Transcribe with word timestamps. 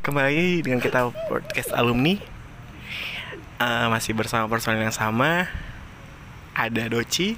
kembali 0.00 0.64
dengan 0.64 0.80
kita 0.80 1.12
podcast 1.28 1.76
alumni. 1.76 2.16
Eh, 3.60 3.86
masih 3.92 4.16
bersama 4.16 4.48
personil 4.48 4.80
yang 4.80 4.96
sama. 4.96 5.44
Ada 6.56 6.88
Doci, 6.88 7.36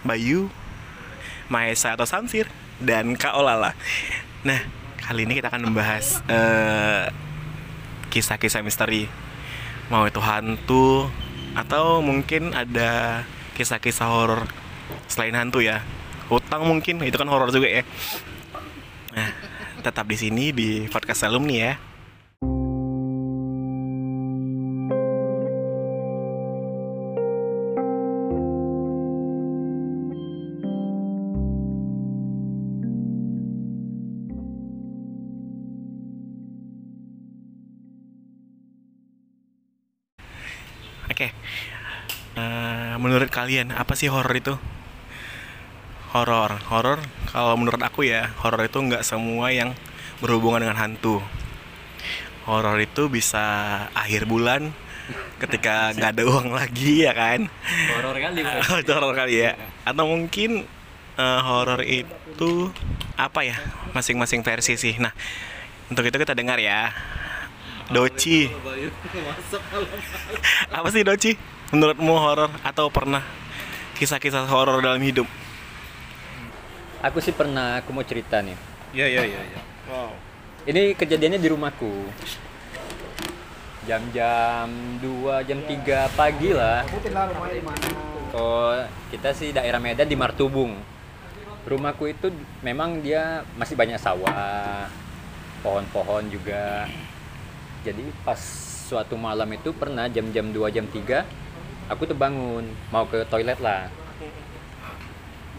Bayu, 0.00 0.48
Maesa 1.52 1.92
atau 1.92 2.08
Samsir 2.08 2.48
dan 2.80 3.12
Kak 3.20 3.36
Olala. 3.36 3.76
Nah 4.48 4.64
kali 5.04 5.28
ini 5.28 5.36
kita 5.36 5.52
akan 5.52 5.68
membahas 5.68 6.24
eh, 6.24 7.12
kisah-kisah 8.08 8.64
misteri. 8.64 9.04
Mau 9.92 10.08
itu 10.08 10.24
hantu 10.24 11.12
atau 11.52 12.00
mungkin 12.00 12.56
ada 12.56 13.22
kisah-kisah 13.60 14.08
horor 14.08 14.48
selain 15.04 15.36
hantu 15.36 15.60
ya. 15.60 15.84
Hutang 16.32 16.64
mungkin 16.64 17.04
itu 17.04 17.20
kan 17.20 17.28
horor 17.28 17.52
juga 17.52 17.68
ya. 17.68 17.84
Nah 19.12 19.53
tetap 19.84 20.08
di 20.08 20.16
sini 20.16 20.44
di 20.50 20.88
podcast 20.88 21.28
alumni 21.28 21.56
ya 21.60 21.74
Oke, 41.04 41.30
Eh, 42.34 42.94
menurut 42.98 43.30
kalian 43.30 43.70
apa 43.70 43.94
sih 43.94 44.10
horor 44.10 44.34
itu? 44.34 44.54
Horor, 46.14 46.62
horor. 46.70 47.02
Kalau 47.26 47.58
menurut 47.58 47.82
aku 47.82 48.06
ya, 48.06 48.30
horor 48.38 48.62
itu 48.62 48.78
nggak 48.78 49.02
semua 49.02 49.50
yang 49.50 49.74
berhubungan 50.22 50.62
dengan 50.62 50.78
hantu. 50.78 51.18
Horor 52.46 52.78
itu 52.78 53.10
bisa 53.10 53.42
akhir 53.98 54.30
bulan, 54.30 54.70
ketika 55.42 55.90
nggak 55.98 56.14
ada 56.14 56.22
uang 56.22 56.54
lagi 56.54 57.02
ya 57.02 57.18
kan? 57.18 57.50
horor 57.98 58.14
kali 58.14 58.46
itu 58.86 58.92
horor 58.94 59.14
kali 59.18 59.42
ya. 59.42 59.58
Atau 59.82 60.06
mungkin 60.06 60.62
eh, 61.18 61.40
horor 61.42 61.82
itu 61.82 62.70
apa 63.18 63.42
ya? 63.42 63.58
Masing-masing 63.90 64.46
versi 64.46 64.78
sih. 64.78 64.94
Nah, 65.02 65.10
untuk 65.90 66.06
itu 66.06 66.14
kita 66.14 66.38
dengar 66.38 66.62
ya. 66.62 66.94
Doci, 67.90 68.48
apa 70.78 70.88
sih 70.94 71.02
Doci? 71.02 71.34
Menurutmu 71.74 72.14
horor 72.16 72.54
atau 72.62 72.86
pernah 72.86 73.26
kisah-kisah 73.98 74.46
horor 74.46 74.78
dalam 74.78 75.02
hidup? 75.02 75.26
Aku 77.04 77.20
sih 77.20 77.36
pernah 77.36 77.84
aku 77.84 77.92
mau 77.92 78.00
cerita 78.00 78.40
nih. 78.40 78.56
Iya 78.96 79.06
iya 79.12 79.22
iya. 79.28 79.40
iya. 79.44 79.60
Wow. 79.84 80.16
ini 80.64 80.96
kejadiannya 80.96 81.36
di 81.36 81.48
rumahku. 81.52 81.92
Jam-jam 83.84 84.96
2 85.04 85.44
jam 85.44 85.60
3 85.60 86.16
pagi 86.16 86.56
lah. 86.56 86.88
Oh 88.32 88.72
kita 89.12 89.36
sih 89.36 89.52
daerah 89.52 89.76
Medan 89.76 90.08
di 90.08 90.16
Martubung. 90.16 90.80
Rumahku 91.68 92.08
itu 92.08 92.32
memang 92.64 93.04
dia 93.04 93.44
masih 93.60 93.76
banyak 93.76 94.00
sawah 94.00 94.88
pohon-pohon 95.60 96.32
juga. 96.32 96.88
Jadi 97.84 98.08
pas 98.24 98.40
suatu 98.88 99.20
malam 99.20 99.48
itu 99.52 99.76
pernah 99.76 100.08
jam-jam 100.08 100.48
2 100.48 100.72
jam 100.72 100.88
3 100.88 101.44
aku 101.92 102.08
tuh 102.08 102.16
bangun 102.16 102.64
mau 102.88 103.04
ke 103.04 103.28
toilet 103.28 103.60
lah. 103.60 103.92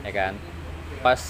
Ya 0.01 0.09
kan 0.09 0.33
pas 1.05 1.21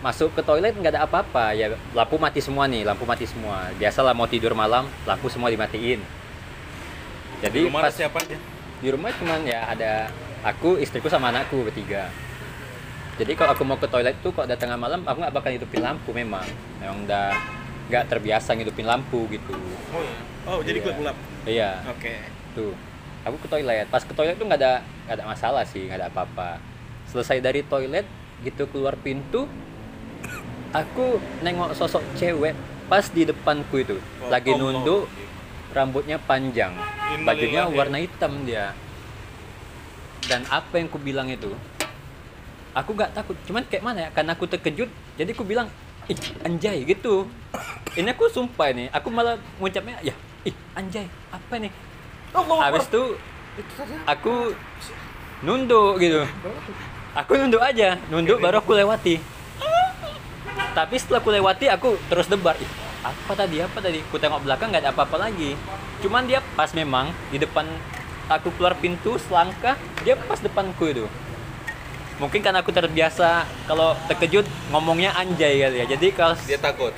masuk 0.00 0.32
ke 0.32 0.40
toilet 0.40 0.72
nggak 0.72 0.96
ada 0.96 1.04
apa-apa 1.04 1.52
ya 1.52 1.76
lampu 1.92 2.16
mati 2.16 2.40
semua 2.40 2.64
nih 2.64 2.88
lampu 2.88 3.04
mati 3.04 3.28
semua 3.28 3.68
biasalah 3.76 4.16
mau 4.16 4.24
tidur 4.24 4.56
malam 4.56 4.88
lampu 5.04 5.28
semua 5.28 5.52
dimatiin 5.52 6.00
jadi 7.44 7.68
Rumah 7.68 7.82
pas 7.84 7.92
siapa 7.92 8.16
aja? 8.16 8.40
di 8.80 8.88
rumah 8.88 9.12
cuman 9.12 9.44
ya 9.44 9.68
ada 9.68 10.08
aku 10.40 10.80
istriku 10.80 11.12
sama 11.12 11.28
anakku 11.28 11.60
bertiga 11.66 12.08
jadi 13.20 13.34
kalau 13.36 13.52
aku 13.52 13.66
mau 13.66 13.76
ke 13.76 13.90
toilet 13.90 14.16
tuh 14.24 14.32
kok 14.32 14.48
tengah 14.48 14.78
malam 14.80 15.04
aku 15.04 15.18
nggak 15.20 15.34
bakal 15.36 15.50
hidupin 15.52 15.82
lampu 15.84 16.14
memang 16.14 16.46
memang 16.80 17.04
udah 17.04 17.34
nggak 17.90 18.04
terbiasa 18.08 18.56
ngidupin 18.56 18.86
lampu 18.86 19.26
gitu 19.28 19.52
Oh, 19.90 20.00
iya. 20.00 20.16
oh 20.46 20.58
jadi 20.62 20.78
Iya. 20.78 20.84
gelap-gelap. 20.86 21.16
iya 21.44 21.70
Oke. 21.90 22.14
tuh 22.54 22.72
aku 23.26 23.36
ke 23.44 23.48
toilet 23.50 23.86
pas 23.90 24.00
ke 24.00 24.14
toilet 24.14 24.38
tuh 24.38 24.46
nggak 24.46 24.60
ada 24.62 24.72
nggak 25.04 25.16
ada 25.18 25.24
masalah 25.26 25.66
sih 25.66 25.84
nggak 25.90 25.98
ada 26.00 26.08
apa-apa 26.08 26.62
selesai 27.10 27.42
dari 27.42 27.66
toilet 27.66 28.06
gitu 28.46 28.70
keluar 28.70 28.94
pintu 28.94 29.50
aku 30.70 31.18
nengok 31.42 31.74
sosok 31.74 32.04
cewek 32.14 32.54
pas 32.88 33.04
di 33.12 33.28
depanku 33.28 33.84
itu. 33.84 33.96
Oh, 34.24 34.28
lagi 34.32 34.52
Allah. 34.52 34.80
nunduk 34.80 35.04
rambutnya 35.76 36.16
panjang 36.16 36.72
bajunya 37.24 37.68
warna 37.68 38.00
hitam 38.00 38.48
dia. 38.48 38.72
Dan 40.28 40.44
apa 40.52 40.76
yang 40.76 40.92
ku 40.92 41.00
bilang 41.00 41.28
itu 41.28 41.52
aku 42.76 42.92
nggak 42.94 43.16
takut. 43.16 43.36
Cuman 43.48 43.64
kayak 43.64 43.84
mana 43.84 43.98
ya? 44.06 44.08
Karena 44.12 44.36
aku 44.36 44.44
terkejut 44.48 44.88
jadi 45.16 45.30
aku 45.32 45.44
bilang 45.44 45.68
ih 46.08 46.18
anjay 46.44 46.84
gitu. 46.84 47.28
Ini 47.96 48.12
aku 48.12 48.28
sumpah 48.30 48.72
nih 48.72 48.88
aku 48.92 49.08
malah 49.10 49.40
ngucapnya 49.58 50.00
ya 50.04 50.14
ih 50.44 50.54
anjay 50.76 51.08
apa 51.32 51.54
nih? 51.58 51.72
Habis 52.36 52.86
itu 52.92 53.16
aku 54.06 54.52
nunduk 55.42 55.98
gitu 55.98 56.22
aku 57.18 57.34
nunduk 57.34 57.58
aja. 57.58 57.98
Nunduk 58.06 58.38
baru 58.38 58.62
aku 58.62 58.78
lewati. 58.78 59.18
Tapi 60.78 60.94
setelah 60.94 61.18
aku 61.18 61.30
lewati 61.34 61.66
aku 61.66 61.98
terus 62.06 62.30
debar. 62.30 62.54
Ih, 62.62 62.70
apa 63.02 63.32
tadi? 63.34 63.58
Apa 63.58 63.82
tadi? 63.82 63.98
Aku 64.06 64.22
tengok 64.22 64.46
belakang 64.46 64.70
nggak 64.70 64.86
ada 64.86 64.90
apa-apa 64.94 65.26
lagi. 65.26 65.58
Cuman 65.98 66.30
dia 66.30 66.38
pas 66.54 66.70
memang 66.70 67.10
di 67.34 67.42
depan 67.42 67.66
aku 68.30 68.54
keluar 68.54 68.78
pintu 68.78 69.18
selangkah 69.18 69.74
dia 70.06 70.14
pas 70.14 70.38
depanku 70.38 70.86
itu. 70.86 71.06
Mungkin 72.22 72.42
karena 72.42 72.62
aku 72.62 72.74
terbiasa 72.74 73.46
kalau 73.66 73.94
terkejut 74.10 74.46
ngomongnya 74.70 75.14
anjay 75.18 75.62
kali 75.62 75.82
ya. 75.82 75.86
Jadi 75.98 76.06
kalau 76.14 76.34
Dia 76.46 76.58
takut. 76.58 76.94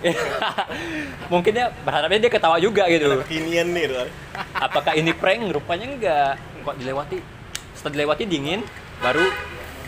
mungkin 1.32 1.52
dia 1.52 1.68
berharapnya 1.84 2.24
dia 2.24 2.32
ketawa 2.32 2.56
juga 2.56 2.88
gitu. 2.88 3.20
Kekinian 3.28 3.68
nih, 3.76 4.08
apakah 4.56 4.96
ini 4.96 5.12
prank? 5.12 5.44
Rupanya 5.52 5.84
enggak. 5.84 6.32
Kok 6.64 6.76
dilewati? 6.80 7.20
Setelah 7.76 7.92
dilewati 7.92 8.24
dingin 8.24 8.64
baru 9.00 9.26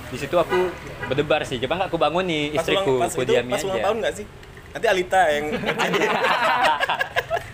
di 0.09 0.17
situ 0.17 0.35
aku 0.35 0.69
berdebar 1.07 1.41
sih. 1.43 1.57
Coba 1.59 1.73
nggak 1.79 1.89
aku 1.89 1.99
bangun 1.99 2.25
nih 2.25 2.43
Pas 2.45 2.53
ulang, 2.53 2.59
istriku 2.59 2.93
pas 2.99 3.11
aku 3.11 3.23
diamin 3.23 3.53
pas 3.53 3.63
ulang 3.63 3.75
aja. 3.75 3.85
tahun 3.85 3.97
nggak 3.99 4.15
sih? 4.15 4.27
Nanti 4.73 4.87
Alita 4.89 5.23
yang 5.29 5.45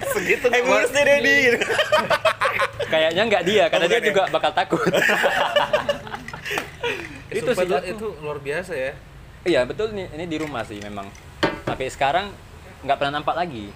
Segitu 0.08 0.46
Happy 0.48 0.62
birthday 0.64 1.04
Daddy 1.04 1.34
gitu. 1.44 1.58
kayaknya 2.88 3.22
nggak 3.24 3.42
dia 3.44 3.64
karena 3.68 3.84
Oh, 3.84 3.90
dia 3.90 3.98
ya? 3.98 4.04
juga 4.04 4.22
bakal 4.28 4.50
takut. 4.52 4.80
Itu 7.28 7.50
sih 7.52 7.68
itu, 7.84 8.06
luar 8.18 8.40
biasa 8.40 8.72
ya. 8.72 8.92
iya 9.44 9.60
betul 9.62 9.92
nih 9.92 10.08
ini 10.10 10.24
di 10.24 10.36
rumah 10.40 10.64
sih 10.64 10.80
memang. 10.80 11.06
Tapi 11.62 11.84
sekarang 11.86 12.32
nggak 12.80 12.96
pernah 12.96 13.20
nampak 13.20 13.36
lagi. 13.36 13.68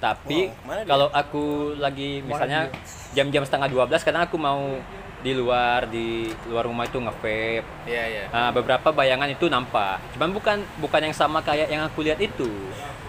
Tapi 0.00 0.48
Wow, 0.64 0.88
kalau 0.88 1.08
aku 1.12 1.44
lagi 1.76 2.24
misalnya 2.24 2.72
jam-jam 3.12 3.44
setengah 3.44 3.68
12 3.68 4.00
karena 4.00 4.24
aku 4.24 4.40
mau 4.40 4.80
di 5.20 5.32
luar 5.32 5.84
di 5.84 6.06
luar 6.48 6.64
rumah 6.64 6.84
itu 6.84 6.96
nge-vape 6.96 7.60
Iya 7.84 8.04
iya. 8.08 8.24
Nah, 8.32 8.48
beberapa 8.50 8.88
bayangan 8.88 9.28
itu 9.28 9.46
nampak. 9.46 10.00
Cuman 10.16 10.32
bukan 10.32 10.56
bukan 10.78 11.00
yang 11.02 11.12
sama 11.12 11.40
kayak 11.40 11.68
yang 11.68 11.84
aku 11.84 12.00
lihat 12.00 12.16
itu. 12.18 12.48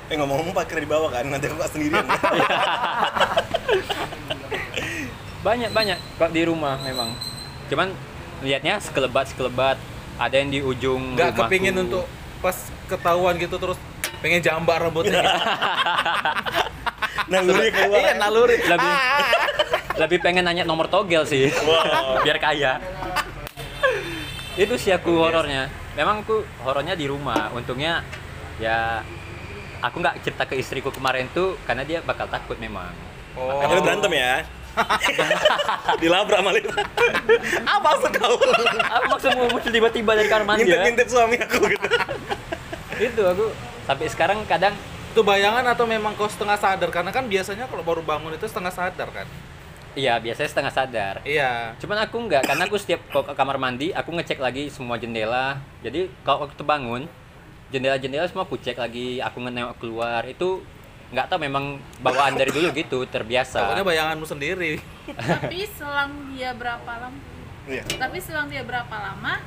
Eh 0.08 0.20
ngomong-ngomong 0.20 0.52
parkir 0.52 0.76
di 0.76 0.86
bawah 0.86 1.08
kan, 1.08 1.24
nanti 1.24 1.48
aku 1.48 1.56
nggak 1.56 1.72
sendirian. 1.72 2.04
Banyak 5.42 5.74
banyak 5.74 5.98
kok 6.22 6.30
di 6.30 6.46
rumah 6.46 6.78
memang. 6.84 7.10
Cuman 7.66 7.90
lihatnya 8.42 8.78
sekelebat 8.78 9.32
sekelebat. 9.32 9.78
Ada 10.22 10.38
yang 10.38 10.54
di 10.54 10.60
ujung 10.62 11.18
Gak 11.18 11.34
rumahku. 11.34 11.50
kepingin 11.50 11.76
untuk 11.80 12.06
pas 12.44 12.54
ketahuan 12.86 13.42
gitu 13.42 13.58
terus 13.58 13.78
pengen 14.22 14.38
jambar 14.38 14.78
rambutnya. 14.78 15.24
Naluri 17.32 17.70
keluar. 17.72 18.00
Iya 18.04 18.14
naluri. 18.20 18.58
lebih 18.60 18.94
lebih 20.02 20.18
pengen 20.20 20.44
nanya 20.44 20.64
nomor 20.68 20.92
togel 20.92 21.24
sih. 21.24 21.48
Wow. 21.64 22.20
Biar 22.28 22.38
kaya. 22.38 22.84
itu 24.60 24.76
sih 24.76 24.92
aku 24.92 25.16
horornya. 25.16 25.72
Memang 25.96 26.28
aku 26.28 26.44
horornya 26.68 26.94
di 27.00 27.08
rumah. 27.08 27.48
Untungnya 27.56 28.04
ya 28.60 29.00
aku 29.80 30.04
nggak 30.04 30.28
cerita 30.28 30.44
ke 30.44 30.60
istriku 30.60 30.92
kemarin 30.92 31.32
tuh 31.32 31.56
karena 31.64 31.88
dia 31.88 32.04
bakal 32.04 32.28
takut 32.28 32.60
memang. 32.60 32.92
Oh. 33.40 33.64
Lu 33.72 33.80
berantem 33.80 34.12
ya. 34.12 34.44
Dilabrak 36.04 36.40
malah. 36.44 36.64
Apa 37.64 37.88
maksud 37.96 38.12
kau? 38.16 38.36
Apa 38.88 39.06
maksudmu 39.08 39.44
muncul 39.52 39.72
tiba-tiba 39.72 40.12
dari 40.16 40.28
kamar 40.32 40.44
mandi 40.48 40.68
ya? 40.68 40.80
Ngintip-ngintip 40.80 41.08
suami 41.12 41.36
aku 41.40 41.60
gitu. 41.72 41.88
itu 43.02 43.24
aku 43.26 43.46
sampai 43.90 44.08
sekarang 44.14 44.46
kadang 44.46 44.78
Itu 45.12 45.22
bayangan 45.22 45.68
atau 45.68 45.84
memang 45.84 46.16
kau 46.16 46.26
setengah 46.26 46.56
sadar? 46.56 46.88
Karena 46.88 47.12
kan 47.12 47.28
biasanya 47.28 47.68
kalau 47.68 47.84
baru 47.84 48.00
bangun 48.02 48.32
itu 48.32 48.48
setengah 48.48 48.72
sadar 48.72 49.12
kan. 49.12 49.28
iya 49.92 50.16
biasanya 50.16 50.48
setengah 50.48 50.72
sadar 50.72 51.16
Iya. 51.28 51.76
cuman 51.76 52.00
aku 52.00 52.16
enggak 52.18 52.48
karena 52.48 52.64
aku 52.64 52.80
setiap 52.80 53.04
kalau 53.12 53.28
ke 53.28 53.36
kamar 53.36 53.60
mandi 53.60 53.92
aku 53.92 54.16
ngecek 54.16 54.40
lagi 54.40 54.72
semua 54.72 54.96
jendela 54.96 55.60
jadi 55.84 56.08
kalau 56.24 56.48
waktu 56.48 56.64
bangun 56.64 57.12
jendela-jendela 57.70 58.24
semua 58.24 58.48
aku 58.48 58.56
cek 58.56 58.80
lagi 58.80 59.20
aku 59.20 59.44
ngenengok 59.44 59.84
keluar 59.84 60.24
itu 60.24 60.64
nggak 61.12 61.28
tahu 61.28 61.44
memang 61.44 61.76
bawaan 62.00 62.40
dari 62.40 62.56
dulu 62.56 62.72
gitu 62.72 63.04
terbiasa 63.04 63.68
Pokoknya 63.68 63.84
bayanganmu 63.84 64.24
sendiri. 64.24 64.80
tapi 65.12 65.68
selang 65.68 66.32
dia 66.32 66.56
berapa 66.56 66.88
lama 66.88 67.20
Iya. 67.68 67.84
tapi 67.92 68.18
selang 68.18 68.48
dia 68.48 68.64
berapa 68.64 68.96
lama 68.96 69.44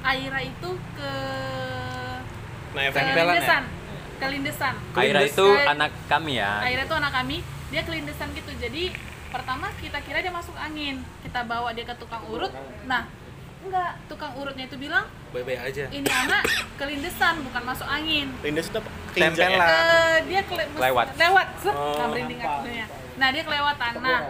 Aira 0.00 0.40
itu 0.40 0.70
ke 0.96 1.12
Nah, 2.72 2.88
ke 2.88 2.98
ya? 2.98 3.60
Lindesan 4.26 4.74
ke 4.90 4.98
lindesan. 4.98 5.00
Aira 5.00 5.20
itu 5.22 5.46
ke- 5.46 5.66
anak 5.66 5.90
kami 6.06 6.32
ya. 6.36 6.52
Aira 6.60 6.82
itu 6.82 6.94
anak 6.94 7.12
kami. 7.12 7.36
Dia 7.68 7.82
kelindesan 7.82 8.28
gitu. 8.32 8.50
Jadi 8.54 8.94
pertama 9.28 9.66
kita 9.76 9.98
kira 10.00 10.18
dia 10.20 10.30
masuk 10.30 10.54
angin. 10.54 11.02
Kita 11.20 11.42
bawa 11.42 11.72
dia 11.72 11.82
ke 11.82 11.94
tukang 11.94 12.22
urut. 12.26 12.52
Nah 12.84 13.08
enggak. 13.60 13.92
Tukang 14.06 14.32
urutnya 14.36 14.64
itu 14.64 14.76
bilang 14.76 15.08
Baik-baik 15.32 15.60
aja. 15.64 15.84
ini 15.88 16.06
anak 16.06 16.42
kelindesan 16.76 17.40
bukan 17.42 17.62
masuk 17.64 17.88
angin. 17.88 18.28
Lindes 18.40 18.68
itu 18.68 18.78
ya? 19.16 19.28
Eh, 19.34 20.16
dia 20.28 20.40
kele- 20.44 20.68
Lewat. 20.70 21.06
lewat. 21.16 21.46
Oh. 21.66 21.96
nah, 21.96 22.06
merinding 22.08 22.40
akunya. 22.40 22.86
nah 23.14 23.30
dia 23.30 23.46
kelewatan 23.46 23.92
nah 24.02 24.20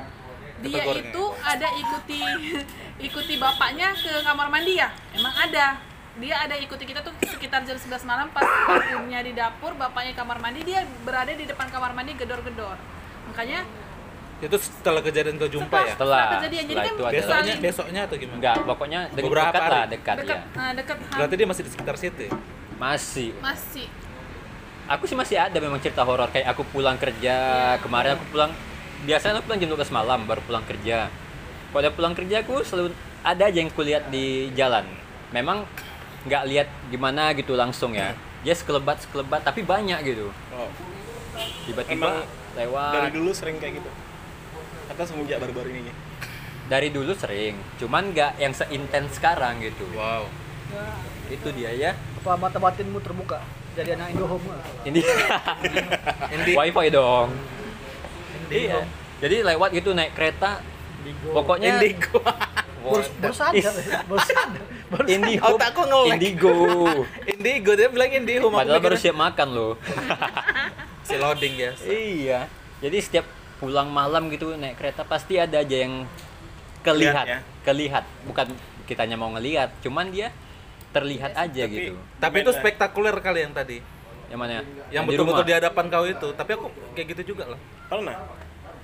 dia 0.61 0.82
itu 0.85 1.25
ada 1.41 1.69
ikuti 1.73 2.20
ikuti 3.08 3.35
bapaknya 3.37 3.93
ke 3.93 4.23
kamar 4.23 4.49
mandi 4.49 4.79
ya? 4.79 4.88
Emang 5.12 5.35
ada 5.35 5.76
dia 6.14 6.34
ada 6.38 6.55
ikuti 6.55 6.84
kita 6.84 7.00
tuh 7.00 7.11
sekitar 7.20 7.62
jam 7.62 7.75
11 7.75 7.90
malam 8.05 8.31
pas 8.31 8.46
ibunya 8.88 9.19
di 9.20 9.32
dapur 9.32 9.75
bapaknya 9.75 10.14
kamar 10.14 10.38
mandi 10.38 10.62
dia 10.62 10.87
berada 11.02 11.28
di 11.28 11.43
depan 11.43 11.66
kamar 11.66 11.90
mandi 11.90 12.14
gedor-gedor 12.14 12.78
makanya 13.26 13.66
Itu 14.37 14.55
setelah 14.56 15.00
kejadian 15.00 15.38
kau 15.38 15.49
jumpa 15.49 15.72
ya? 15.81 15.94
Setelah- 15.94 16.37
kejadian 16.37 16.64
jadi 16.66 16.81
setelah 16.84 16.90
kan 17.00 17.14
Besoknya 17.14 17.40
saling 17.40 17.62
besoknya 17.64 18.00
atau 18.05 18.16
gimana? 18.16 18.37
enggak 18.37 18.55
pokoknya 18.62 19.00
de- 19.08 19.22
Beberapa 19.22 19.46
dekat 19.49 19.62
hari. 19.62 19.72
lah 19.72 19.84
dekat, 19.87 20.14
dekat 20.16 20.37
ya 20.37 20.38
nah, 20.52 20.70
dekat 20.72 20.96
Berarti 21.08 21.34
dia 21.34 21.46
masih 21.46 21.62
di 21.62 21.70
sekitar 21.70 21.94
situ. 21.96 22.20
ya? 22.20 22.32
masih 22.76 23.31
masih 23.40 23.87
aku 24.84 25.05
sih 25.06 25.17
masih 25.17 25.37
ada 25.40 25.56
memang 25.56 25.78
cerita 25.78 26.02
horor 26.02 26.28
kayak 26.28 26.46
aku 26.49 26.62
pulang 26.69 26.94
kerja 26.94 27.34
kemarin 27.81 28.14
aku 28.14 28.26
pulang 28.28 28.50
biasanya 29.02 29.38
aku 29.38 29.49
pulang 29.49 29.58
jam 29.58 29.69
12 29.72 29.88
malam 29.90 30.20
baru 30.22 30.43
pulang 30.43 30.64
kerja 30.64 31.08
kalau 31.70 31.90
pulang 31.90 32.12
kerja 32.12 32.37
aku 32.40 32.60
selalu 32.60 32.90
ada 33.22 33.43
aja 33.43 33.56
yang 33.56 33.72
kulihat 33.72 34.06
di 34.08 34.25
jalan 34.52 34.84
memang 35.31 35.64
nggak 36.25 36.43
lihat 36.49 36.69
gimana 36.88 37.32
gitu 37.37 37.56
langsung 37.56 37.93
ya. 37.93 38.17
Dia 38.44 38.53
sekelebat 38.56 39.05
sekelebat 39.05 39.44
tapi 39.44 39.65
banyak 39.65 40.00
gitu. 40.05 40.29
Oh, 40.53 40.71
tiba-tiba 41.69 42.25
lewat. 42.55 42.93
dari 42.93 43.11
dulu 43.12 43.31
sering 43.32 43.56
kayak 43.61 43.81
gitu. 43.81 43.91
Atau 44.93 45.05
semenjak 45.09 45.41
baru-baru 45.41 45.73
ini? 45.73 45.93
dari 46.65 46.88
dulu 46.88 47.12
sering 47.12 47.61
cuman 47.76 48.17
nggak 48.17 48.41
yang 48.41 48.53
seintens 48.56 49.21
sekarang 49.21 49.61
gitu. 49.61 49.85
Wow. 49.93 50.29
itu 51.29 51.49
dia 51.56 51.73
ya. 51.73 51.93
Apa 52.21 52.37
mata 52.37 52.61
batinmu 52.61 53.00
terbuka. 53.00 53.41
Jadi 53.75 53.97
anak 53.97 54.12
Indohome 54.17 54.44
ini. 54.87 55.00
Indi. 56.35 56.53
wifi 56.53 56.87
dong. 56.93 57.32
Indi. 58.49 58.69
iya. 58.69 58.85
Jadi 59.20 59.37
lewat 59.44 59.70
gitu 59.73 59.97
naik 59.97 60.12
kereta 60.17 60.61
pokoknya 61.32 61.81
Indigo. 61.81 62.20
Baru, 62.86 63.04
baru 63.19 63.34
sadar 63.34 63.72
baru 64.08 64.20
sadar 64.20 64.62
baru 64.86 65.04
Indigo 65.06 65.46
Otakku 65.50 65.82
nge-lag. 65.82 66.08
Indigo 66.12 66.54
Indigo 67.32 67.70
dia 67.72 67.88
bilang 67.88 68.10
Indigo. 68.10 68.46
padahal 68.48 68.78
baru 68.78 68.96
siap 68.96 69.16
makan 69.16 69.48
loh 69.50 69.72
si 71.06 71.14
loading 71.14 71.54
ya. 71.54 71.70
iya 71.84 72.40
jadi 72.78 72.96
setiap 72.98 73.26
pulang 73.56 73.88
malam 73.88 74.28
gitu 74.28 74.52
naik 74.52 74.76
kereta 74.76 75.02
pasti 75.02 75.36
ada 75.36 75.58
aja 75.58 75.76
yang 75.78 76.04
kelihat 76.81 77.25
Lihat 77.25 77.26
ya. 77.26 77.38
kelihat 77.62 78.04
bukan 78.25 78.46
kitanya 78.84 79.14
mau 79.14 79.31
ngelihat 79.31 79.72
cuman 79.81 80.08
dia 80.08 80.28
terlihat 80.90 81.32
aja 81.32 81.62
Tapi- 81.64 81.75
gitu 81.75 81.94
Tapi 82.19 82.36
itu 82.38 82.50
spektakuler 82.52 83.16
kali 83.19 83.40
yang 83.40 83.50
tadi. 83.50 83.82
yang 84.26 84.38
mana 84.38 84.62
Yang 84.88 85.04
di 85.04 85.08
betul-betul 85.10 85.36
rumah? 85.36 85.46
di 85.46 85.54
hadapan 85.54 85.84
kau 85.88 86.04
itu. 86.04 86.28
Tapi 86.32 86.50
aku 86.54 86.66
kayak 86.92 87.06
gitu 87.12 87.22
juga 87.31 87.44
loh. 87.46 87.60
Pernah? 87.86 88.14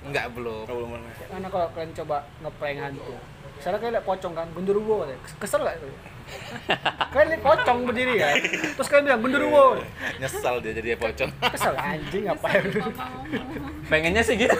Enggak 0.01 0.25
belum. 0.31 0.63
Kalau 0.63 0.77
belum 0.81 0.91
pernah. 0.93 1.11
Karena 1.25 1.47
kalau 1.47 1.67
kalian 1.71 1.91
coba 1.95 2.17
ngeprank 2.37 2.77
hantu 2.79 3.13
Misalnya 3.61 3.77
kalian 3.77 3.93
lihat 3.93 4.07
pocong 4.07 4.33
kan, 4.33 4.47
gunduruwo 4.51 5.05
katanya. 5.05 5.21
Kesel 5.37 5.61
gak 5.61 5.75
itu? 5.77 5.89
kalian 7.13 7.27
lihat 7.29 7.43
pocong 7.43 7.77
berdiri 7.83 8.13
kan 8.15 8.33
Terus 8.71 8.87
kalian 8.87 9.03
bilang 9.05 9.21
gunduruwo 9.21 9.63
Nyesal 10.17 10.55
dia 10.59 10.71
jadi 10.71 10.95
pocong. 10.95 11.29
Kesel 11.45 11.75
anjing 11.75 12.23
ngapain 12.23 12.63
pengennya 13.85 14.23
sih 14.23 14.35
gitu 14.35 14.55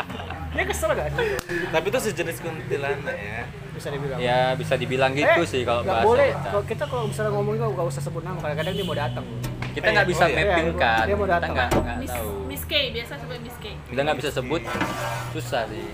Dia 0.52 0.64
kesel 0.64 0.90
gak 0.90 1.08
sih? 1.10 1.26
Tapi 1.68 1.86
itu 1.86 1.98
sejenis 2.02 2.36
kuntilanak 2.38 3.12
ya. 3.14 3.44
Bisa 3.72 3.88
dibilang 3.88 4.18
ya 4.18 4.40
bisa 4.52 4.74
dibilang 4.74 5.12
gitu 5.12 5.38
Eh, 5.38 5.46
sih 5.46 5.62
kalau 5.62 5.80
bahasa 5.82 6.04
boleh, 6.04 6.28
kita. 6.30 6.48
kalau 6.48 6.62
kita 6.64 6.84
kalau 6.86 7.04
misalnya 7.06 7.30
ngomong 7.30 7.54
itu 7.54 7.66
gak 7.68 7.86
usah 7.88 8.02
sebut 8.02 8.22
nama 8.22 8.38
Kadang-kadang 8.38 8.74
dia 8.74 8.84
mau 8.84 8.96
datang 8.96 9.24
kita 9.72 9.88
nggak 9.88 10.04
bisa 10.06 10.22
Oh, 10.22 10.28
iya. 10.28 10.36
mapping 10.44 10.70
kan 10.76 11.04
Dia 11.04 11.14
mau 11.14 11.24
kita 11.24 11.34
datang. 11.34 11.50
nggak 11.50 11.68
nggak 11.72 11.98
tahu 12.06 12.30
Miss 12.44 12.62
K 12.62 12.72
biasa 12.90 13.12
coba 13.16 13.34
Miss 13.38 13.56
K 13.56 13.64
kita 13.86 14.00
nggak 14.02 14.16
bisa 14.18 14.30
sebut 14.30 14.60
susah 15.30 15.62
sih 15.66 15.86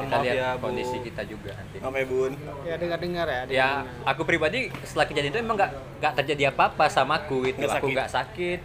Mohon 0.00 0.06
kita 0.06 0.16
maaf 0.16 0.24
lihat 0.24 0.36
ya, 0.36 0.48
Bu. 0.50 0.60
kondisi 0.62 0.96
kita 1.02 1.22
juga 1.24 1.50
nanti 1.52 1.76
Apa 1.78 1.92
ya, 1.94 2.06
Bun? 2.06 2.32
Ya 2.62 2.74
dengar-dengar 2.74 3.26
ya 3.26 3.34
ya 3.34 3.42
dengar-dengar. 3.44 4.08
aku 4.08 4.22
pribadi 4.24 4.58
setelah 4.82 5.06
kejadian 5.06 5.30
itu 5.30 5.38
emang 5.38 5.56
nggak 5.56 5.70
nggak 6.00 6.12
terjadi 6.16 6.42
apa-apa 6.50 6.84
sama 6.86 7.14
aku 7.18 7.38
itu 7.46 7.58
Nggak 7.58 7.70
aku 7.70 7.84
sakit. 7.84 7.94
nggak 7.94 8.10
sakit 8.10 8.60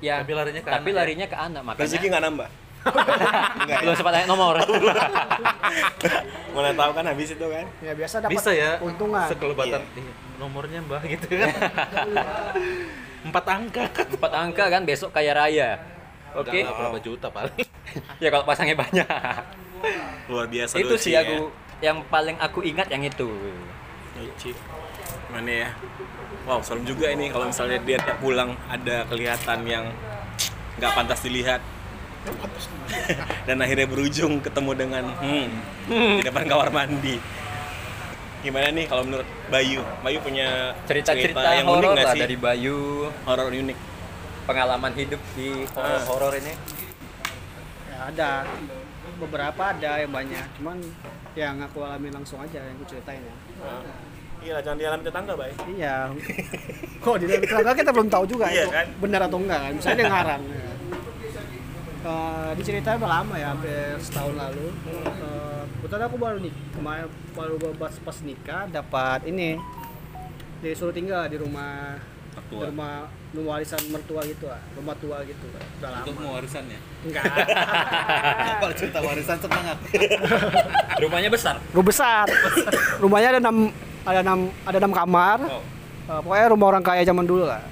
ya 0.00 0.14
Tapi 0.16 0.32
larinya 0.32 0.60
ke 0.60 0.70
tapi 0.70 0.78
anak 0.80 0.86
ya? 0.86 0.96
larinya 0.96 1.26
ke 1.26 1.36
anak 1.36 1.62
makanya 1.62 1.84
Rezeki 1.84 2.06
nggak 2.08 2.24
nambah? 2.24 2.48
Enggak 3.60 3.78
belum 3.78 3.92
ya? 3.92 3.98
sempat 3.98 4.12
tanya 4.14 4.26
nomor 4.26 4.54
Mana 6.54 6.70
tahu 6.72 6.90
kan 6.92 7.04
habis 7.04 7.28
itu 7.28 7.46
kan? 7.46 7.66
Ya 7.78 7.92
biasa 7.92 8.14
dapat 8.18 8.32
Bisa 8.32 8.50
ya. 8.50 8.70
untungan 8.80 9.26
Sekelebatan. 9.26 9.80
Iya, 9.92 10.12
Nomornya 10.36 10.80
Mbah 10.80 11.02
gitu 11.04 11.26
kan. 11.30 11.52
Empat 13.28 13.44
angka. 13.46 13.84
empat 14.08 14.32
angka 14.32 14.64
kan 14.66 14.82
besok 14.82 15.12
kaya 15.12 15.36
raya 15.36 15.76
oke 16.32 16.48
Nggak 16.48 16.72
berapa 16.72 16.98
juta 17.00 17.28
paling. 17.28 17.68
ya 18.16 18.28
kalau 18.30 18.44
pasangnya 18.44 18.72
banyak 18.74 19.04
Luar 20.28 20.46
biasa 20.46 20.76
itu 20.78 20.94
sih 21.00 21.16
ya. 21.16 21.24
aku 21.24 21.50
yang 21.80 22.04
paling 22.12 22.36
aku 22.36 22.60
ingat 22.60 22.92
yang 22.92 23.02
itu 23.04 23.28
Doci. 24.16 24.52
Mana 25.32 25.50
ya? 25.64 25.68
Wow, 26.44 26.60
serem 26.60 26.84
juga 26.84 27.08
ini 27.08 27.30
kalau 27.32 27.48
misalnya 27.48 27.78
dia 27.80 27.96
tiap 28.02 28.18
pulang 28.20 28.52
ada 28.68 29.06
kelihatan 29.08 29.64
yang 29.64 29.84
nggak 30.76 30.92
pantas 30.92 31.20
dilihat. 31.24 31.62
Dan 33.48 33.64
akhirnya 33.64 33.88
berujung 33.88 34.44
ketemu 34.44 34.70
dengan 34.76 35.04
hmm, 35.24 35.48
di 36.20 36.24
depan 36.26 36.44
kamar 36.44 36.68
mandi. 36.68 37.16
Gimana 38.40 38.72
nih 38.72 38.84
kalau 38.88 39.04
menurut 39.04 39.28
Bayu? 39.52 39.80
Bayu 40.04 40.18
punya 40.20 40.76
cerita-cerita 40.84 41.60
yang 41.60 41.68
unik 41.68 41.88
nggak 41.92 42.06
lah 42.08 42.16
sih? 42.16 42.20
dari 42.24 42.36
Bayu 42.36 43.08
Horor 43.24 43.52
unik. 43.52 43.78
pengalaman 44.48 44.90
hidup 44.96 45.20
di 45.38 45.62
horor 45.76 46.00
horor 46.10 46.32
ini 46.34 46.50
Ya 47.86 48.10
ada 48.10 48.42
beberapa 49.20 49.62
ada 49.70 50.00
yang 50.00 50.10
banyak. 50.10 50.46
Cuman 50.56 50.80
yang 51.36 51.60
aku 51.60 51.84
alami 51.84 52.08
langsung 52.10 52.40
aja 52.40 52.58
yang 52.58 52.74
aku 52.80 52.96
ceritain 52.96 53.20
ya. 53.20 53.34
Iya, 54.40 54.56
jangan 54.64 54.78
dialami 54.80 55.02
tetangga, 55.04 55.32
Bay. 55.36 55.52
iya. 55.76 56.08
Kok 57.04 57.16
di 57.20 57.28
dalam 57.28 57.44
tetangga 57.44 57.72
kita 57.76 57.90
belum 57.92 58.08
tahu 58.08 58.24
juga 58.24 58.48
Iya 58.48 58.64
itu 58.64 58.72
kan? 58.72 58.86
benar 58.96 59.20
atau 59.28 59.36
enggak 59.36 59.60
kan? 59.60 59.72
Misalnya 59.76 59.96
dia 60.00 60.08
ngarang 60.08 60.42
ya. 60.48 60.64
Eh, 62.00 62.50
diceritain 62.56 62.96
udah 62.96 63.12
lama 63.20 63.34
ya 63.36 63.52
hampir 63.52 63.92
setahun 64.00 64.32
lalu. 64.32 64.72
Eh, 64.88 65.62
kebetulan 65.76 66.04
aku 66.08 66.16
baru 66.16 66.36
nih 66.40 66.54
kemarin 66.72 67.06
baru 67.36 67.56
pas, 67.76 67.92
pas 68.00 68.16
nikah 68.24 68.64
dapat 68.72 69.20
ini. 69.28 69.60
Disuruh 70.64 70.96
tinggal 70.96 71.28
di 71.28 71.36
rumah 71.36 72.00
di 72.00 72.19
Mertua. 72.42 72.66
rumah 72.66 72.92
rumah 73.30 73.50
warisan 73.52 73.80
mertua 73.88 74.20
gitu 74.24 74.44
lah 74.44 74.60
rumah 74.72 74.94
tua 74.96 75.16
gitu 75.22 75.44
udah 75.46 75.62
lama 75.84 76.02
Untuk 76.02 76.14
mau 76.18 76.32
warisannya. 76.34 76.78
enggak 77.04 77.22
Kalau 78.60 78.74
cerita 78.74 78.98
warisan 78.98 79.36
senang 79.36 79.64
aku. 79.68 79.84
rumahnya 81.04 81.28
besar 81.28 81.56
Rumah 81.70 81.86
besar. 81.86 82.26
Rumahnya 82.98 83.28
ada 83.30 83.40
enam 83.40 83.56
ada 84.00 84.20
enam 84.20 84.40
ada 84.64 84.76
enam 84.78 84.92
kamar. 84.92 85.38
Oh. 85.44 85.62
Eh, 86.06 86.20
pokoknya 86.20 86.46
rumah 86.48 86.66
orang 86.68 86.82
kaya 86.82 87.02
zaman 87.02 87.22
dulu 87.22 87.44
lah. 87.44 87.62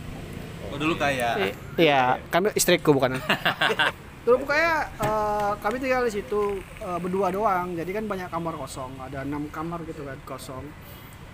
Oh, 0.69 0.77
dulu 0.77 0.95
kaya. 0.95 1.51
Iya, 1.75 2.21
kami 2.29 2.53
istriku 2.55 2.93
bukan. 2.93 3.17
Dulu 4.29 4.45
pokoknya 4.45 4.73
eh, 5.01 5.51
kami 5.59 5.81
tinggal 5.81 6.05
di 6.05 6.13
situ 6.13 6.41
eh, 6.79 6.99
berdua 7.01 7.33
doang. 7.33 7.73
Jadi 7.73 7.91
kan 7.91 8.05
banyak 8.05 8.29
kamar 8.29 8.55
kosong. 8.55 8.93
Ada 9.01 9.25
enam 9.25 9.49
kamar 9.49 9.81
gitu 9.89 10.05
kan 10.05 10.21
kosong. 10.23 10.69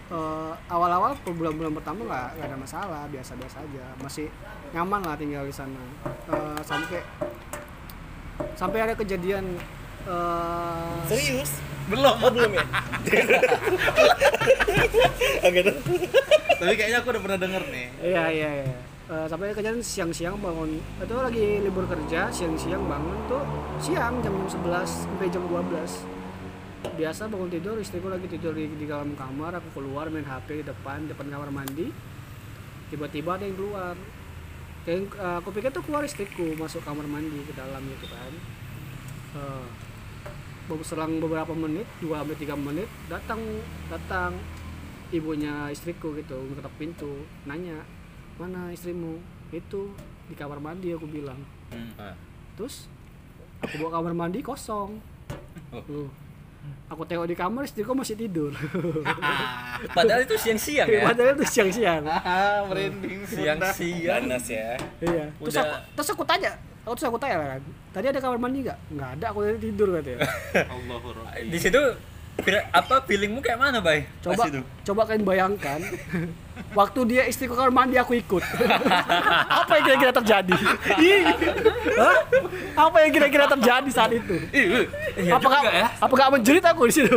Eh, 0.04 0.52
awal-awal 0.68 1.16
bulan-bulan 1.24 1.72
pertama 1.80 2.04
nggak 2.04 2.28
nggak 2.36 2.48
ada 2.52 2.58
masalah, 2.60 3.02
biasa-biasa 3.08 3.64
aja. 3.64 3.84
Masih 4.04 4.28
nyaman 4.76 5.00
lah 5.00 5.16
tinggal 5.16 5.48
di 5.48 5.54
sana. 5.54 5.80
Eh, 6.28 6.60
sampai 6.60 7.00
sampai 8.52 8.78
ada 8.84 8.92
kejadian 8.92 9.56
eh, 10.04 10.96
Serius? 11.08 11.56
Belum, 11.88 12.16
oh, 12.20 12.30
belum 12.32 12.52
ya? 12.52 12.64
Oke, 15.48 15.60
tuh. 15.60 15.76
Tapi 16.60 16.72
kayaknya 16.80 17.04
aku 17.04 17.12
udah 17.12 17.22
pernah 17.24 17.38
denger 17.40 17.62
nih. 17.68 17.86
Iya 18.00 18.24
iya 18.28 18.50
iya. 18.60 18.76
Eh, 19.04 19.26
sampai 19.28 19.52
kejadian 19.52 19.84
siang-siang 19.84 20.40
bangun 20.40 20.80
itu 20.80 21.12
lagi 21.12 21.60
libur 21.60 21.84
kerja 21.84 22.32
siang-siang 22.32 22.88
bangun 22.88 23.12
tuh 23.28 23.44
siang 23.76 24.16
jam 24.24 24.32
11 24.48 24.64
sampai 24.80 25.28
jam 25.28 25.44
12 25.44 25.60
biasa 26.94 27.26
bangun 27.26 27.48
tidur 27.48 27.76
istriku 27.76 28.06
lagi 28.06 28.28
tidur 28.28 28.52
di, 28.52 28.68
di 28.70 28.84
dalam 28.84 29.12
kamar 29.14 29.56
aku 29.56 29.68
keluar 29.74 30.06
main 30.06 30.22
HP 30.22 30.60
di 30.60 30.64
depan 30.64 31.08
depan 31.08 31.26
kamar 31.26 31.50
mandi 31.50 31.88
tiba-tiba 32.86 33.34
ada 33.34 33.44
yang 33.44 33.56
keluar 33.56 33.94
kayak 34.84 35.08
eh, 35.10 35.36
aku 35.40 35.48
pikir 35.50 35.72
tuh 35.72 35.80
keluar 35.80 36.04
istriku 36.04 36.54
masuk 36.54 36.84
kamar 36.84 37.02
mandi 37.04 37.40
ke 37.42 37.52
dalam 37.52 37.80
gitu 37.88 38.06
kan 38.06 38.32
be- 40.64 40.82
selang 40.82 41.18
beberapa 41.18 41.52
menit 41.52 41.84
dua 41.98 42.22
sampai 42.22 42.36
tiga 42.36 42.54
menit 42.54 42.86
datang 43.06 43.40
datang 43.88 44.36
ibunya 45.10 45.68
istriku 45.68 46.14
gitu 46.14 46.36
ngetok 46.36 46.74
pintu 46.76 47.12
nanya 47.44 47.82
mana 48.36 48.70
istrimu 48.70 49.18
itu 49.50 49.92
di 50.24 50.34
kamar 50.34 50.58
mandi 50.58 50.90
aku 50.90 51.04
bilang 51.04 51.40
Ah. 51.96 52.14
terus 52.54 52.86
aku 53.58 53.76
bawa 53.78 53.98
kamar 53.98 54.14
mandi 54.14 54.40
kosong 54.40 55.00
Oh. 55.70 55.82
Tuh. 55.82 56.06
Aku 56.86 57.02
tengok 57.04 57.26
di 57.26 57.34
kamar 57.34 57.64
istriku 57.64 57.92
masih 57.92 58.14
tidur 58.14 58.52
Padahal 59.96 60.22
itu 60.22 60.36
siang-siang 60.36 60.86
ya. 60.86 61.02
padahal 61.08 61.34
itu 61.34 61.44
siang-siang 61.44 62.02
Ah, 62.08 62.64
merinding. 62.64 63.26
Siang-siang. 63.26 64.24
Ganas 64.24 64.46
ya. 64.46 64.78
iya 65.00 65.24
terus 65.36 65.56
aku, 65.56 65.74
terus 65.94 66.08
aku 66.10 66.24
tanya 66.24 66.52
aku 66.82 66.92
terus 66.94 67.08
aku 67.08 67.18
tanya 67.18 67.36
kan 67.58 67.62
tadi 67.90 68.06
ada 68.08 68.20
kamar 68.20 68.38
mandi 68.38 68.58
nggak 68.62 68.78
nggak 68.92 69.10
ada 69.18 69.26
aku 69.28 69.38
tadi 69.42 69.58
tidur 69.62 69.88
katanya 69.96 70.18
Allahur 70.66 71.14
Di 71.40 71.58
situ 71.58 71.82
apa 72.74 72.94
feelingmu 73.06 73.38
kayak 73.40 73.56
mana, 73.56 73.78
Bay? 73.78 74.10
coba 74.20 74.44
coba 74.84 75.00
kalian 75.06 75.22
bayangkan 75.24 75.80
waktu 76.78 77.00
dia 77.06 77.22
kamar 77.30 77.70
mandi 77.70 77.96
aku 77.96 78.18
ikut. 78.18 78.42
Apa 79.62 79.78
yang 79.78 79.84
kira-kira 79.90 80.12
terjadi. 80.14 80.54
Hah? 81.94 82.16
apa 82.74 82.96
yang 83.06 83.10
kira-kira 83.14 83.46
terjadi 83.46 83.90
saat 83.90 84.10
itu? 84.14 84.34
Iya 84.50 84.86
apakah 85.34 85.62
juga 85.62 85.70
ya. 85.70 85.86
apakah 86.02 86.26
menjerit 86.34 86.64
aku 86.66 86.90
di 86.90 86.94
situ? 86.94 87.14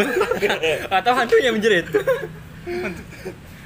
Atau 0.97 1.11
hantunya 1.17 1.49
menjerit. 1.49 1.85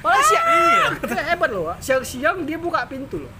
Malah 0.02 0.22
siang 0.24 0.46
iya. 0.48 0.84
Hebat 1.28 1.50
loh 1.52 1.72
siang-siang 1.78 2.44
dia 2.48 2.56
buka 2.56 2.88
pintu 2.88 3.28
loh. 3.28 3.32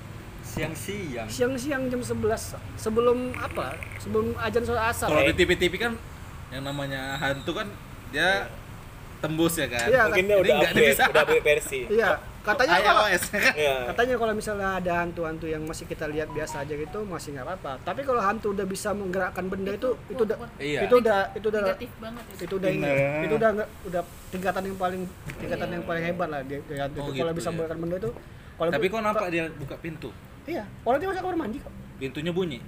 Siang-siang. 0.45 1.25
siang-siang 1.33 1.89
jam 1.89 2.01
11 2.05 2.61
sebelum 2.77 3.33
apa? 3.41 3.73
Sebelum 3.97 4.37
ajan 4.37 4.63
sholat 4.69 4.93
asar. 4.93 5.09
Kalau 5.09 5.25
di 5.25 5.33
TV-TV 5.33 5.75
kan 5.81 5.93
yang 6.53 6.69
namanya 6.69 7.17
hantu 7.17 7.57
kan 7.57 7.73
dia 8.13 8.47
tembus 9.19 9.55
ya 9.55 9.67
kan. 9.67 9.87
Iya, 9.87 10.03
Mungkin 10.05 10.25
kan? 10.25 10.29
dia 10.29 10.37
Ini 10.37 10.51
udah 10.53 10.71
bisa. 10.75 11.03
udah 11.09 11.23
upgrade 11.23 11.45
versi. 11.45 11.81
iya 11.89 12.11
katanya 12.43 12.75
kalau 12.77 13.07
iOS. 13.07 13.25
Iya. 13.55 13.75
katanya 13.87 14.15
kalau 14.19 14.33
misalnya 14.35 14.69
ada 14.75 14.93
hantu-hantu 14.99 15.47
yang 15.47 15.63
masih 15.63 15.87
kita 15.87 16.11
lihat 16.11 16.27
biasa 16.29 16.67
aja 16.67 16.75
gitu 16.75 17.07
masih 17.07 17.33
nggak 17.33 17.47
apa-apa 17.47 17.79
tapi 17.81 18.03
kalau 18.03 18.19
hantu 18.19 18.51
udah 18.51 18.67
bisa 18.67 18.91
menggerakkan 18.91 19.47
benda 19.47 19.71
itu 19.71 19.95
itu 20.11 20.19
udah 20.21 20.37
Iya. 20.59 20.81
itu 20.83 20.95
udah 20.99 21.19
itu 21.33 21.47
udah 21.47 21.61
negatif 21.63 21.91
banget 21.97 22.25
itu 22.27 22.43
itu 22.43 22.55
udah 22.59 22.69
ini 22.69 22.91
itu 23.23 23.35
udah 23.39 23.51
nggak 23.55 23.69
udah 23.87 24.03
tingkatan 24.29 24.63
yang 24.67 24.75
paling 24.77 25.03
tingkatan 25.39 25.69
yang 25.71 25.85
paling 25.87 26.03
hebat 26.03 26.29
lah 26.29 26.41
dia, 26.43 26.59
dia 26.67 26.83
hantu 26.83 26.99
Oh, 26.99 27.07
itu. 27.07 27.13
kalau 27.15 27.31
gitu 27.31 27.39
bisa 27.39 27.47
ya. 27.47 27.53
menggerakkan 27.53 27.79
benda 27.79 27.97
itu 27.97 28.11
kalau 28.53 28.71
Tapi 28.73 28.87
kok 28.91 29.01
nampak 29.01 29.27
dia 29.31 29.45
buka 29.55 29.77
pintu? 29.79 30.11
iya 30.43 30.63
orang 30.83 30.99
dia 30.99 31.09
masuk 31.09 31.23
kamar 31.23 31.37
mandi 31.39 31.59
kok 31.59 31.73
Pintunya 31.95 32.33
bunyi. 32.35 32.59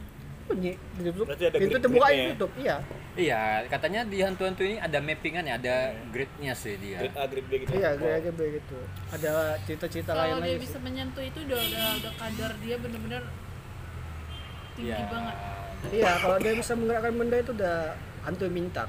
Bunyi 0.44 0.72
ditutup 0.94 1.24
Berarti 1.26 1.44
ada 1.46 1.56
pintu 1.56 1.76
terbuka 1.78 2.06
ya? 2.06 2.16
ditutup 2.26 2.50
iya 2.56 2.76
Iya, 3.14 3.38
katanya 3.68 4.02
di 4.02 4.18
hantu-hantu 4.18 4.62
ini 4.62 4.74
ada 4.76 4.98
mappingan 4.98 5.46
ya, 5.46 5.54
ada 5.54 5.76
gridnya 6.10 6.50
sih 6.52 6.74
dia. 6.76 6.98
Grade 6.98 7.14
A, 7.14 7.24
grade 7.24 7.46
B 7.46 7.52
gitu. 7.60 7.70
iya 7.72 7.90
kayak 7.94 8.20
gitu 8.26 8.42
gitu 8.52 8.78
ada 9.08 9.30
cerita-cerita 9.62 10.10
lain 10.10 10.18
kalau 10.26 10.38
dia 10.40 10.50
lagi 10.50 10.58
bisa 10.60 10.72
sih. 10.72 10.82
menyentuh 10.82 11.22
itu 11.22 11.38
udah 11.40 11.60
udah, 11.60 11.84
udah 11.96 12.12
kadar 12.16 12.50
dia 12.58 12.76
bener-bener 12.76 13.22
tinggi 14.74 14.90
Iya. 14.90 15.06
banget 15.06 15.36
iya 15.92 16.12
kalau 16.18 16.36
dia 16.38 16.52
bisa 16.54 16.72
menggerakkan 16.74 17.14
benda 17.14 17.36
itu 17.38 17.50
udah 17.52 17.76
hantu 18.20 18.42
yang 18.42 18.56
minta 18.56 18.84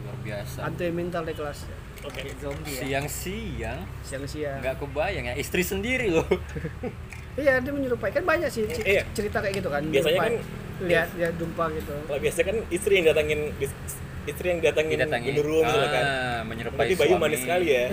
Luar 0.00 0.16
biasa. 0.20 0.58
hantu 0.60 0.82
yang 0.82 0.96
minta 0.96 1.18
di 1.20 1.32
kelasnya 1.32 1.76
Oke. 2.02 2.20
zombie 2.36 2.68
ya 2.68 2.80
Siang-siang 2.82 3.78
siang-siang 4.02 4.58
nggak 4.58 4.76
kebayang 4.76 5.24
ya, 5.24 5.34
istri 5.34 5.62
sendiri 5.62 6.10
loh. 6.10 6.26
Iya, 7.34 7.58
dia 7.58 7.72
menyerupai. 7.72 8.10
Kan 8.10 8.22
banyak 8.22 8.48
sih 8.48 8.62
c- 8.66 8.84
Iya. 8.84 9.02
cerita 9.10 9.38
kayak 9.38 9.54
gitu 9.56 9.68
kan. 9.68 9.82
Biasanya 9.84 10.20
menyerupai. 10.20 10.62
lihat 10.80 11.08
lihat 11.14 11.34
jumpa 11.34 11.64
gitu. 11.72 11.94
Kalau 12.04 12.20
biasanya 12.20 12.46
kan 12.46 12.58
istri 12.68 12.92
yang 12.94 13.06
datangin 13.06 13.40
istri 14.24 14.46
yang 14.48 14.58
datangin 14.58 14.98
genderuwo 14.98 15.60
misalnya 15.60 15.90
kan. 15.90 16.04
Ah, 16.04 16.40
menyerupai 16.42 16.80
Tapi 16.80 16.94
Bayu 16.96 17.10
suami. 17.10 17.22
manis 17.22 17.40
sekali 17.40 17.66
ya. 17.68 17.84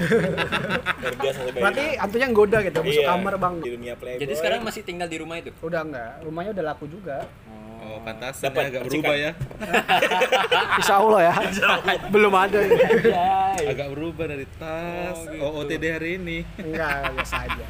Luar 1.02 1.16
biasa 1.16 1.38
sih 1.40 1.52
Bayu. 1.52 1.62
Berarti 1.62 1.86
hantunya 1.96 2.28
nggoda 2.28 2.58
gitu, 2.62 2.78
masuk 2.80 2.94
Iya, 2.96 3.10
kamar 3.10 3.34
bang. 3.36 3.54
Di 3.60 3.70
dunia 3.72 3.94
playboy. 3.94 4.22
Jadi 4.22 4.34
sekarang 4.34 4.60
masih 4.62 4.82
tinggal 4.82 5.08
di 5.08 5.18
rumah 5.18 5.36
itu. 5.38 5.50
Udah 5.60 5.82
enggak, 5.82 6.12
rumahnya 6.22 6.52
udah 6.54 6.66
laku 6.68 6.86
juga. 6.88 7.18
Oh, 7.82 7.98
pantas 8.00 8.38
Dapat 8.40 8.70
agak 8.70 8.82
percikan. 8.84 9.02
berubah 9.04 9.16
ya. 9.18 9.32
Insya 10.80 10.96
Allah 10.98 11.20
ya. 11.24 11.34
Belum 12.08 12.30
ada. 12.32 12.60
Agak 13.72 13.88
berubah 13.90 14.26
dari 14.28 14.46
tas 14.56 15.18
OOTD 15.28 15.84
hari 15.90 16.10
ini. 16.16 16.38
Enggak, 16.56 17.10
biasa 17.12 17.36
aja. 17.42 17.66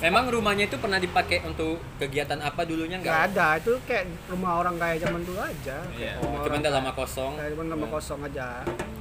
Memang 0.00 0.28
rumahnya 0.28 0.64
itu 0.66 0.76
pernah 0.76 0.96
dipakai 0.96 1.40
untuk 1.42 1.80
kegiatan 1.96 2.36
apa 2.38 2.64
dulunya 2.64 2.96
Enggak 2.96 3.12
nggak? 3.28 3.32
ada, 3.32 3.46
itu 3.56 3.72
kayak 3.84 4.04
rumah 4.26 4.52
orang 4.58 4.76
kaya 4.76 4.96
zaman 4.98 5.20
dulu 5.20 5.38
aja. 5.38 5.76
Iya. 5.92 6.12
Cuman 6.20 6.58
udah 6.58 6.72
lama 6.72 6.90
kosong. 6.92 7.32
kayak 7.36 7.50
cuman 7.52 7.66
rumah 7.70 7.88
kosong 7.90 8.20
aja. 8.24 8.48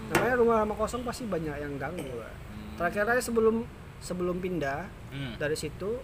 Namanya 0.09 0.35
rumah 0.35 0.55
lama 0.61 0.75
kosong 0.75 1.01
pasti 1.01 1.23
banyak 1.25 1.55
yang 1.57 1.73
ganggu. 1.75 2.03
Pak. 2.05 2.33
Terakhir 2.77 3.03
aja 3.09 3.21
sebelum 3.21 3.63
sebelum 3.99 4.37
pindah 4.37 4.87
Hmm. 5.11 5.35
dari 5.35 5.53
situ 5.53 5.99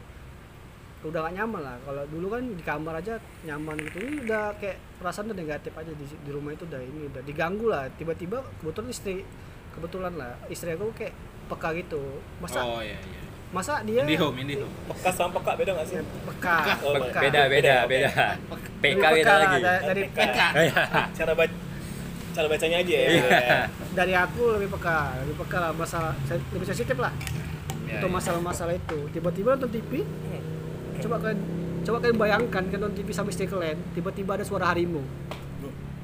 udah 1.00 1.20
gak 1.22 1.36
nyaman 1.36 1.62
lah 1.62 1.78
kalau 1.80 2.04
dulu 2.08 2.28
kan 2.28 2.42
di 2.42 2.64
kamar 2.64 2.94
aja 2.96 3.14
nyaman 3.44 3.78
gitu 3.80 3.98
ini 4.00 4.24
udah 4.24 4.50
kayak 4.58 4.78
perasaan 4.98 5.30
udah 5.30 5.38
negatif 5.38 5.70
aja 5.72 5.92
di, 5.92 6.06
di 6.10 6.32
rumah 6.32 6.52
itu 6.52 6.64
udah 6.64 6.80
ini 6.80 7.06
udah 7.08 7.22
diganggu 7.22 7.66
lah 7.66 7.86
tiba-tiba 7.94 8.42
kebetulan 8.58 8.90
istri 8.90 9.22
kebetulan 9.72 10.14
lah 10.14 10.34
istri 10.48 10.74
aku 10.74 10.90
kayak 10.92 11.14
peka 11.48 11.70
gitu 11.76 12.02
masa 12.38 12.60
Oh 12.60 12.82
iya 12.82 12.98
iya. 12.98 13.22
masa 13.48 13.80
dia 13.82 14.04
Indihome, 14.04 14.42
Indihome. 14.42 14.74
Peka 14.90 15.10
sama 15.10 15.38
peka 15.38 15.56
beda 15.56 15.72
nggak 15.72 15.88
sih? 15.88 15.96
peka 16.02 16.56
Oh, 16.82 16.92
peka 16.94 17.20
Beda, 17.22 17.42
beda, 17.48 17.76
beda. 17.86 18.12
PK 18.78 19.00
peka 19.00 19.08
beda 19.14 19.34
lagi. 19.38 19.58
da- 19.62 19.82
dari 19.86 20.02
PK. 20.10 20.40
Cara 21.18 21.32
baca 21.34 21.56
cara 22.30 22.46
bacanya 22.48 22.78
aja 22.78 22.94
ya. 22.96 23.10
Iya. 23.10 23.60
dari 23.94 24.14
aku 24.14 24.42
lebih 24.54 24.70
peka 24.72 24.98
lebih 25.22 25.36
peka 25.40 25.58
lah 25.60 25.72
masalah 25.72 26.14
lebih 26.52 26.66
sensitif 26.66 26.98
lah 26.98 27.14
Ya, 27.88 27.98
untuk 27.98 28.12
ya. 28.12 28.16
masalah-masalah 28.20 28.76
itu 28.76 29.00
tiba-tiba 29.10 29.56
nonton 29.56 29.72
TV 29.72 30.04
coba 31.00 31.16
kalian 31.20 31.40
coba 31.82 31.98
kalian 32.00 32.18
bayangkan 32.18 32.64
kan 32.64 32.78
nonton 32.78 32.96
TV 32.96 33.10
sama 33.10 33.30
istri 33.30 33.46
kalian 33.46 33.78
tiba-tiba 33.92 34.32
ada 34.34 34.44
suara 34.44 34.66
harimau 34.68 35.04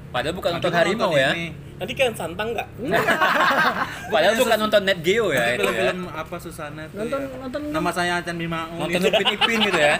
Padahal 0.09 0.37
bukan 0.37 0.51
nonton 0.53 0.69
harimau 0.71 1.09
ya. 1.11 1.33
ini. 1.33 1.49
Nanti 1.73 1.97
kan 1.97 2.13
santang 2.13 2.53
nggak? 2.53 2.67
Padahal 4.13 4.35
bukan 4.37 4.57
nonton 4.59 4.81
Net 4.83 5.01
Geo 5.01 5.33
ya 5.33 5.41
Nanti 5.41 5.49
ya. 5.49 5.57
film-film 5.57 5.99
apa 6.07 6.35
Susana 6.37 6.85
tuh 6.85 7.01
Nonton 7.01 7.19
ya. 7.19 7.37
nonton 7.41 7.61
Nama 7.67 7.89
saya 7.89 8.13
Acan 8.21 8.35
Bimaung. 8.37 8.77
Nonton 8.77 8.99
gitu. 8.99 9.09
Upin 9.09 9.27
Ipin 9.33 9.59
gitu 9.63 9.79
ya. 9.79 9.95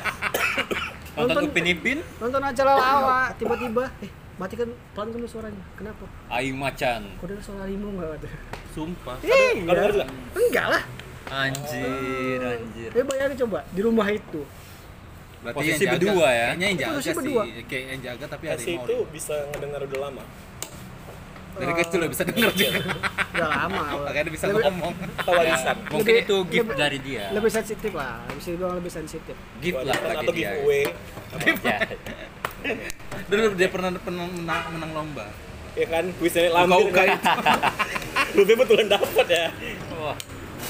Nonton 1.14 1.34
Nonton- 1.34 1.46
Upin 1.48 1.66
Ipin, 1.68 1.98
nonton 2.20 2.42
acara 2.42 2.72
lawa 2.74 3.18
tiba-tiba 3.34 3.90
eh 4.02 4.10
matikan 4.34 4.66
pelan 4.94 5.08
kan 5.10 5.20
suaranya 5.26 5.64
kenapa 5.74 6.06
Aing 6.28 6.58
Macan. 6.58 7.02
kok 7.18 7.26
ada 7.28 7.34
suara 7.38 7.60
harimau 7.66 7.90
nggak 7.92 8.10
ada 8.16 8.30
Sumpah. 8.72 9.18
iya 9.20 9.58
enggak 10.36 10.68
lah 10.70 10.84
Anjir, 11.28 12.38
anjir. 12.38 12.90
ya 12.92 13.02
bayangin 13.02 13.38
coba 13.42 13.66
di 13.68 13.82
rumah 13.82 14.06
itu 14.08 14.42
Berarti 15.44 15.58
Posisi 15.60 15.72
yang 15.76 15.82
jaga- 15.84 15.94
berdua 16.00 16.28
ya? 16.30 16.46
Kayaknya 16.48 16.66
yang 16.66 16.78
jaga 16.80 16.92
Posisi 16.94 17.04
sih. 17.06 17.16
berdua. 17.16 17.44
Kayak 17.64 17.84
yang 17.86 18.02
jaga 18.02 18.26
tapi 18.26 18.44
Versi 18.48 18.64
harimau. 18.66 18.86
itu 18.86 18.96
bisa 19.12 19.36
ngedengar 19.52 19.82
udah 19.84 20.00
lama. 20.02 20.24
Dari 21.54 21.74
kecil 21.78 21.98
lo 22.00 22.08
bisa 22.08 22.24
denger 22.24 22.50
juga. 22.52 22.80
udah 23.34 23.50
lama 23.52 23.84
Makanya 24.08 24.32
bisa 24.32 24.46
Lebih- 24.48 24.64
ngomong. 24.66 24.94
Atau 25.14 25.32
warisan. 25.34 25.76
Mungkin 25.86 26.14
Lebih- 26.16 26.26
itu 26.26 26.36
gift 26.48 26.64
lebih- 26.66 26.80
dari 26.80 26.98
dia. 27.00 27.26
lebih 27.30 27.52
sensitif 27.52 27.92
lah 27.94 28.14
bisa 28.32 28.48
dibilang 28.50 28.76
lebih 28.76 28.90
sensitif 28.90 29.36
Gift 29.60 29.78
lah 29.80 29.96
bagi 29.96 30.18
atau 30.18 30.34
dia. 30.34 30.50
giveaway. 30.50 30.84
Ya. 31.64 31.78
Dulu 33.26 33.54
dia 33.54 33.68
pernah 33.68 33.90
pernah 33.94 34.24
menang, 34.26 34.64
menang 34.72 34.92
lomba. 34.94 35.28
Ya 35.74 35.86
kan, 35.86 36.06
kuisnya 36.16 36.48
lampir 36.48 36.70
Uka-uka 36.86 37.02
kan. 37.04 37.18
Lu 38.32 38.42
betulan 38.46 38.88
dapat 38.88 39.28
ya. 39.28 39.46
Wah, 39.94 40.16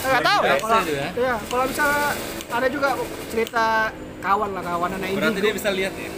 nggak 0.01 0.21
tahu 0.21 0.39
ya 0.41 0.55
kalau 0.57 0.79
ya. 0.83 1.07
ya 1.13 1.33
kalau 1.43 1.63
misalnya 1.65 2.07
ada 2.49 2.67
juga 2.67 2.89
cerita 3.29 3.65
kawan 4.23 4.49
lah 4.55 4.63
kawan 4.63 4.89
anak 4.95 5.07
Berarti 5.19 5.39
dia 5.43 5.53
bisa 5.53 5.69
lihat 5.75 5.93
ya. 5.99 6.11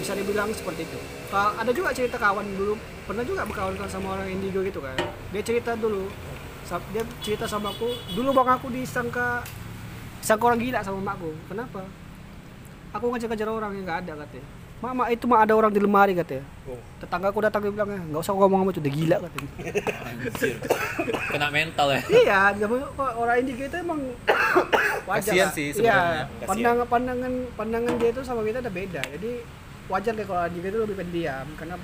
bisa 0.00 0.18
dibilang 0.18 0.50
seperti 0.50 0.82
itu. 0.82 0.98
Kalau 1.30 1.54
ada 1.54 1.70
juga 1.70 1.94
cerita 1.94 2.18
kawan 2.18 2.42
dulu. 2.58 2.74
Pernah 3.06 3.22
juga 3.22 3.46
berkawan 3.46 3.76
sama 3.86 4.18
orang 4.18 4.34
indigo 4.34 4.64
gitu 4.66 4.82
kan? 4.82 4.98
Dia 5.30 5.42
cerita 5.44 5.78
dulu. 5.78 6.10
Dia 6.90 7.06
cerita 7.22 7.46
sama 7.46 7.70
aku. 7.70 7.86
Dulu 8.16 8.34
bang 8.34 8.50
aku 8.56 8.66
disangka 8.72 9.46
disangka 10.18 10.44
orang 10.48 10.58
gila 10.58 10.80
sama 10.82 11.12
makku 11.12 11.30
kenapa? 11.46 11.82
Aku 12.94 13.10
ngejar-ngejar 13.10 13.46
orang 13.50 13.74
yang 13.74 13.84
nggak 13.86 14.00
ada 14.06 14.12
katanya 14.22 14.61
mama 14.82 15.06
itu 15.06 15.24
mah 15.24 15.40
ada 15.40 15.54
orang 15.54 15.70
di 15.70 15.78
lemari 15.78 16.12
katanya 16.12 16.42
Oh. 16.62 16.78
tetangga 16.96 17.26
aku 17.28 17.38
datang 17.40 17.58
dia 17.60 17.70
bilang 17.70 17.90
nggak 17.90 18.18
usah 18.18 18.30
ngomong 18.32 18.58
sama 18.60 18.70
itu 18.70 18.80
udah 18.80 18.92
gila 18.92 19.16
katanya 19.20 19.50
Anjir. 20.04 20.56
Kena 21.26 21.48
mental 21.48 21.86
ya. 21.88 22.00
iya 22.08 22.40
zaman 22.52 22.78
orang 22.96 23.36
indigo 23.38 23.62
itu 23.62 23.76
emang 23.76 24.00
wajar 25.08 25.22
Kasian 25.28 25.48
sih 25.50 25.68
iya 25.72 25.74
sebenarnya. 25.74 26.24
pandangan 26.44 26.86
pandangan 26.86 27.32
pandangan 27.52 27.92
dia 27.96 28.10
itu 28.10 28.22
sama 28.22 28.42
kita 28.42 28.58
udah 28.58 28.70
beda 28.72 29.02
jadi 29.08 29.30
wajar 29.88 30.12
deh 30.12 30.22
kalau 30.22 30.42
indigo 30.44 30.66
itu 30.68 30.78
lebih 30.80 30.96
pendiam 30.96 31.46
karena 31.54 31.76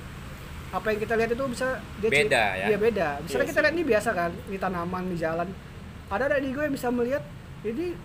apa 0.69 0.85
yang 0.87 0.99
kita 1.01 1.13
lihat 1.15 1.29
itu 1.29 1.43
bisa 1.49 1.67
dia 1.97 2.09
Beda 2.09 2.19
cerita- 2.21 2.51
ya? 2.53 2.65
iya 2.67 2.77
beda 2.77 3.07
misalnya 3.19 3.35
Iya 3.37 3.49
kita 3.49 3.59
lihat 3.59 3.73
ini 3.73 3.83
biasa 3.85 4.09
kan 4.13 4.31
di 4.45 4.57
tanaman 4.57 5.03
di 5.05 5.17
jalan 5.17 5.47
ada 6.07 6.23
ada 6.25 6.35
indigo 6.37 6.59
yang 6.61 6.71
bisa 6.71 6.87
melihat 6.89 7.23
ini 7.61 7.95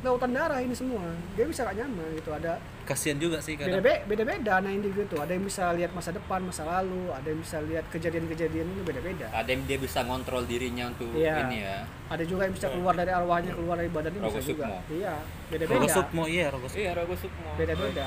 lautan 0.00 0.30
darah 0.30 0.58
ini 0.58 0.72
semua 0.72 1.02
dia 1.34 1.44
bisa 1.44 1.60
gak 1.60 1.74
nyaman 1.74 2.06
gitu 2.14 2.30
ada 2.30 2.56
kasihan 2.90 3.14
juga 3.16 3.38
sih 3.38 3.54
kadang. 3.54 3.78
Beda 3.78 4.02
beda 4.02 4.22
beda 4.26 4.52
anak 4.58 4.72
individu 4.74 5.06
tuh. 5.06 5.22
Ada 5.22 5.32
yang 5.32 5.44
bisa 5.46 5.70
lihat 5.70 5.90
masa 5.90 6.10
depan 6.10 6.42
masa 6.42 6.62
lalu 6.64 7.14
ada 7.14 7.24
yang 7.24 7.38
bisa 7.38 7.62
lihat 7.62 7.86
kejadian-kejadian 7.88 8.66
ini 8.66 8.82
beda 8.82 8.98
beda 8.98 9.26
ada 9.30 9.46
yang 9.46 9.62
dia 9.64 9.78
bisa 9.78 10.02
ngontrol 10.02 10.42
dirinya 10.42 10.90
untuk 10.90 11.06
Iya. 11.14 11.46
ini 11.46 11.58
ya. 11.62 11.78
Ada 12.10 12.26
juga 12.26 12.42
yang 12.42 12.54
bisa 12.58 12.66
keluar 12.66 12.98
dari 12.98 13.14
arwahnya 13.14 13.54
keluar 13.54 13.78
dari 13.78 13.86
badannya 13.86 14.18
bisa 14.20 14.42
juga. 14.42 14.82
Iya 14.90 15.14
beda 15.46 15.64
Rogo 15.64 15.74
beda 15.76 15.88
Sukmo 15.88 16.22
iya 16.26 16.46
Rogo 16.50 16.66
Sukmo 16.66 16.80
iya 16.82 16.90
Rogo 16.94 17.14
Sukmo 17.14 17.48
beda 17.54 17.74
beda 17.78 18.04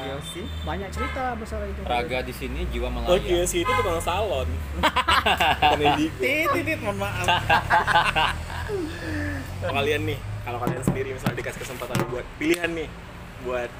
banyak 0.61 0.89
cerita 0.91 1.23
masalah 1.33 1.65
itu. 1.65 1.81
Raga 1.83 2.19
di 2.19 2.33
sini 2.35 2.59
jiwa 2.67 2.87
Oh 2.87 2.93
Malaya 2.93 3.23
iya 3.23 3.43
sih 3.47 3.63
itu 3.63 3.71
tukang 3.71 4.03
salon. 4.03 4.47
Bukan 5.63 5.79
indigo. 5.79 6.51
titit 6.51 6.79
mohon 6.83 6.97
maaf. 6.99 7.23
Kalian 9.63 10.03
nih, 10.03 10.19
kalau 10.43 10.59
kalian 10.59 10.83
sendiri 10.83 11.09
misalnya 11.15 11.37
dikasih 11.39 11.59
kesempatan 11.63 11.95
buat 12.11 12.25
pilihan 12.35 12.67
nih 12.69 12.89
buat 13.43 13.71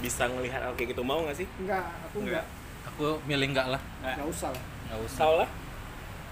bisa 0.00 0.26
ngelihat 0.26 0.60
hal 0.64 0.72
kayak 0.74 0.96
gitu 0.96 1.02
mau 1.04 1.20
nggak 1.22 1.36
sih? 1.36 1.46
enggak 1.60 1.84
aku 2.08 2.16
enggak 2.24 2.44
aku 2.88 3.04
milih 3.28 3.46
enggak 3.52 3.66
lah 3.76 3.80
enggak 4.00 4.28
usah 4.28 4.48
lah 4.52 4.62
enggak 4.88 5.00
usah 5.04 5.20
Kau 5.20 5.34
lah? 5.36 5.48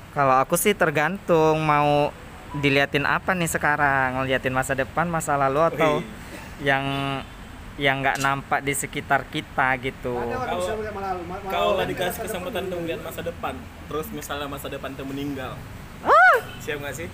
Kalau 0.09 0.35
aku 0.41 0.55
sih 0.57 0.73
tergantung 0.73 1.63
mau 1.63 2.11
diliatin 2.57 3.05
apa 3.05 3.37
nih 3.37 3.45
sekarang, 3.45 4.19
ngeliatin 4.19 4.57
masa 4.57 4.73
depan, 4.73 5.05
masa 5.05 5.37
lalu 5.37 5.61
atau 5.69 6.01
Wih. 6.01 6.65
yang 6.65 6.85
yang 7.79 8.03
nggak 8.03 8.19
nampak 8.19 8.65
di 8.67 8.75
sekitar 8.75 9.29
kita 9.31 9.79
gitu. 9.79 10.19
Kalau- 11.47 11.79
dikasih 11.87 12.21
kesempatan 12.27 12.67
depan. 12.67 12.67
untuk 12.67 12.79
melihat 12.83 13.01
masa 13.07 13.21
depan. 13.23 13.55
Terus 13.87 14.07
misalnya 14.11 14.49
masa 14.51 14.67
depan 14.67 14.91
tuh 14.97 15.07
meninggal. 15.07 15.55
Siap 16.59 16.83
nggak 16.83 16.97
sih? 16.97 17.09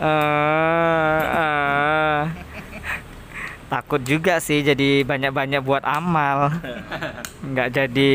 Eh, 0.00 1.22
eh. 1.22 2.22
Takut 3.66 4.00
juga 4.00 4.38
sih 4.38 4.60
jadi 4.60 5.02
banyak-banyak 5.02 5.60
buat 5.60 5.82
amal. 5.82 6.50
Nggak 7.50 7.68
jadi 7.70 8.14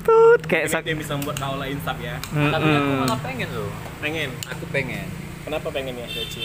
tut 0.00 0.40
kayak 0.42 0.66
sak. 0.70 0.82
bisa 0.86 1.12
membuat 1.14 1.36
kau 1.36 1.54
lah 1.54 1.66
insaf 1.66 1.96
ya. 1.98 2.16
Mm-mm. 2.28 2.48
tapi 2.48 2.68
aku 2.70 2.90
malah 2.98 3.20
pengen 3.20 3.48
loh 3.50 3.68
Pengen. 3.98 4.30
aku 4.46 4.64
pengen 4.68 5.04
Kenapa 5.42 5.68
pengen 5.68 5.94
ya, 5.94 6.06
Doci? 6.06 6.44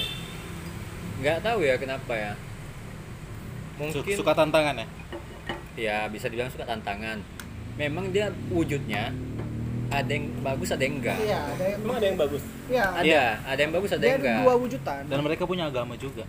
nggak 1.13 1.39
tahu 1.39 1.59
ya 1.61 1.75
kenapa 1.75 2.11
ya 2.11 2.31
mungkin 3.73 4.13
suka 4.13 4.33
tantangan 4.33 4.75
ya 4.75 4.87
ya 5.73 5.97
bisa 6.05 6.27
dibilang 6.27 6.51
suka 6.51 6.63
tantangan 6.63 7.23
memang 7.73 8.11
dia 8.11 8.29
wujudnya 8.47 9.15
ada 9.87 10.09
yang 10.09 10.27
bagus 10.39 10.69
ada 10.69 10.83
yang 10.83 10.99
enggak 10.99 11.17
iya 11.17 11.39
ada 11.47 11.63
yang 11.65 11.79
Emang 11.79 11.95
ada 11.95 12.05
yang 12.05 12.19
bagus? 12.19 12.43
iya 12.65 12.85
ada 12.91 13.03
Iya, 13.03 13.25
ada 13.41 13.59
yang 13.59 13.71
bagus 13.71 13.89
ada 13.89 13.99
dia 13.99 14.05
yang 14.05 14.13
ada 14.13 14.25
enggak 14.25 14.37
dua 14.41 14.53
wujudan 14.57 15.01
dan 15.07 15.19
mereka 15.21 15.43
punya 15.45 15.63
agama 15.65 15.93
juga 15.95 16.23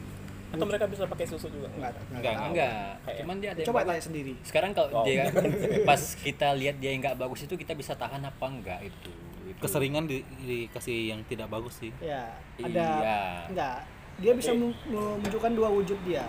Atau 0.55 0.65
mereka 0.65 0.85
bisa 0.87 1.05
pakai 1.05 1.27
susu 1.27 1.47
juga? 1.49 1.69
enggak 1.69 1.93
Enggak, 2.11 2.35
enggak 2.45 2.73
cuman 3.17 3.37
dia 3.37 3.51
ada 3.51 3.61
coba 3.63 3.79
tanya 3.85 4.03
sendiri 4.03 4.33
sekarang 4.41 4.71
kalau 4.71 4.91
Oh. 4.93 5.05
dia 5.05 5.27
pas 5.89 6.01
kita 6.17 6.49
lihat 6.53 6.77
dia 6.79 6.91
yang 6.91 7.01
nggak 7.01 7.17
bagus 7.17 7.41
itu 7.43 7.55
kita 7.55 7.73
bisa 7.73 7.93
tahan 7.93 8.23
apa 8.23 8.47
enggak 8.47 8.81
itu, 8.83 9.11
itu. 9.45 9.59
keseringan 9.59 10.05
di, 10.05 10.23
dikasih 10.41 11.11
yang 11.11 11.21
tidak 11.25 11.47
bagus 11.49 11.75
sih 11.77 11.91
ya 11.99 12.31
ada 12.57 12.87
Iya. 12.97 13.21
enggak 13.49 13.77
dia 14.17 14.33
bisa 14.33 14.51
menunjukkan 14.55 15.51
dua 15.53 15.69
wujud 15.69 15.99
dia 16.03 16.23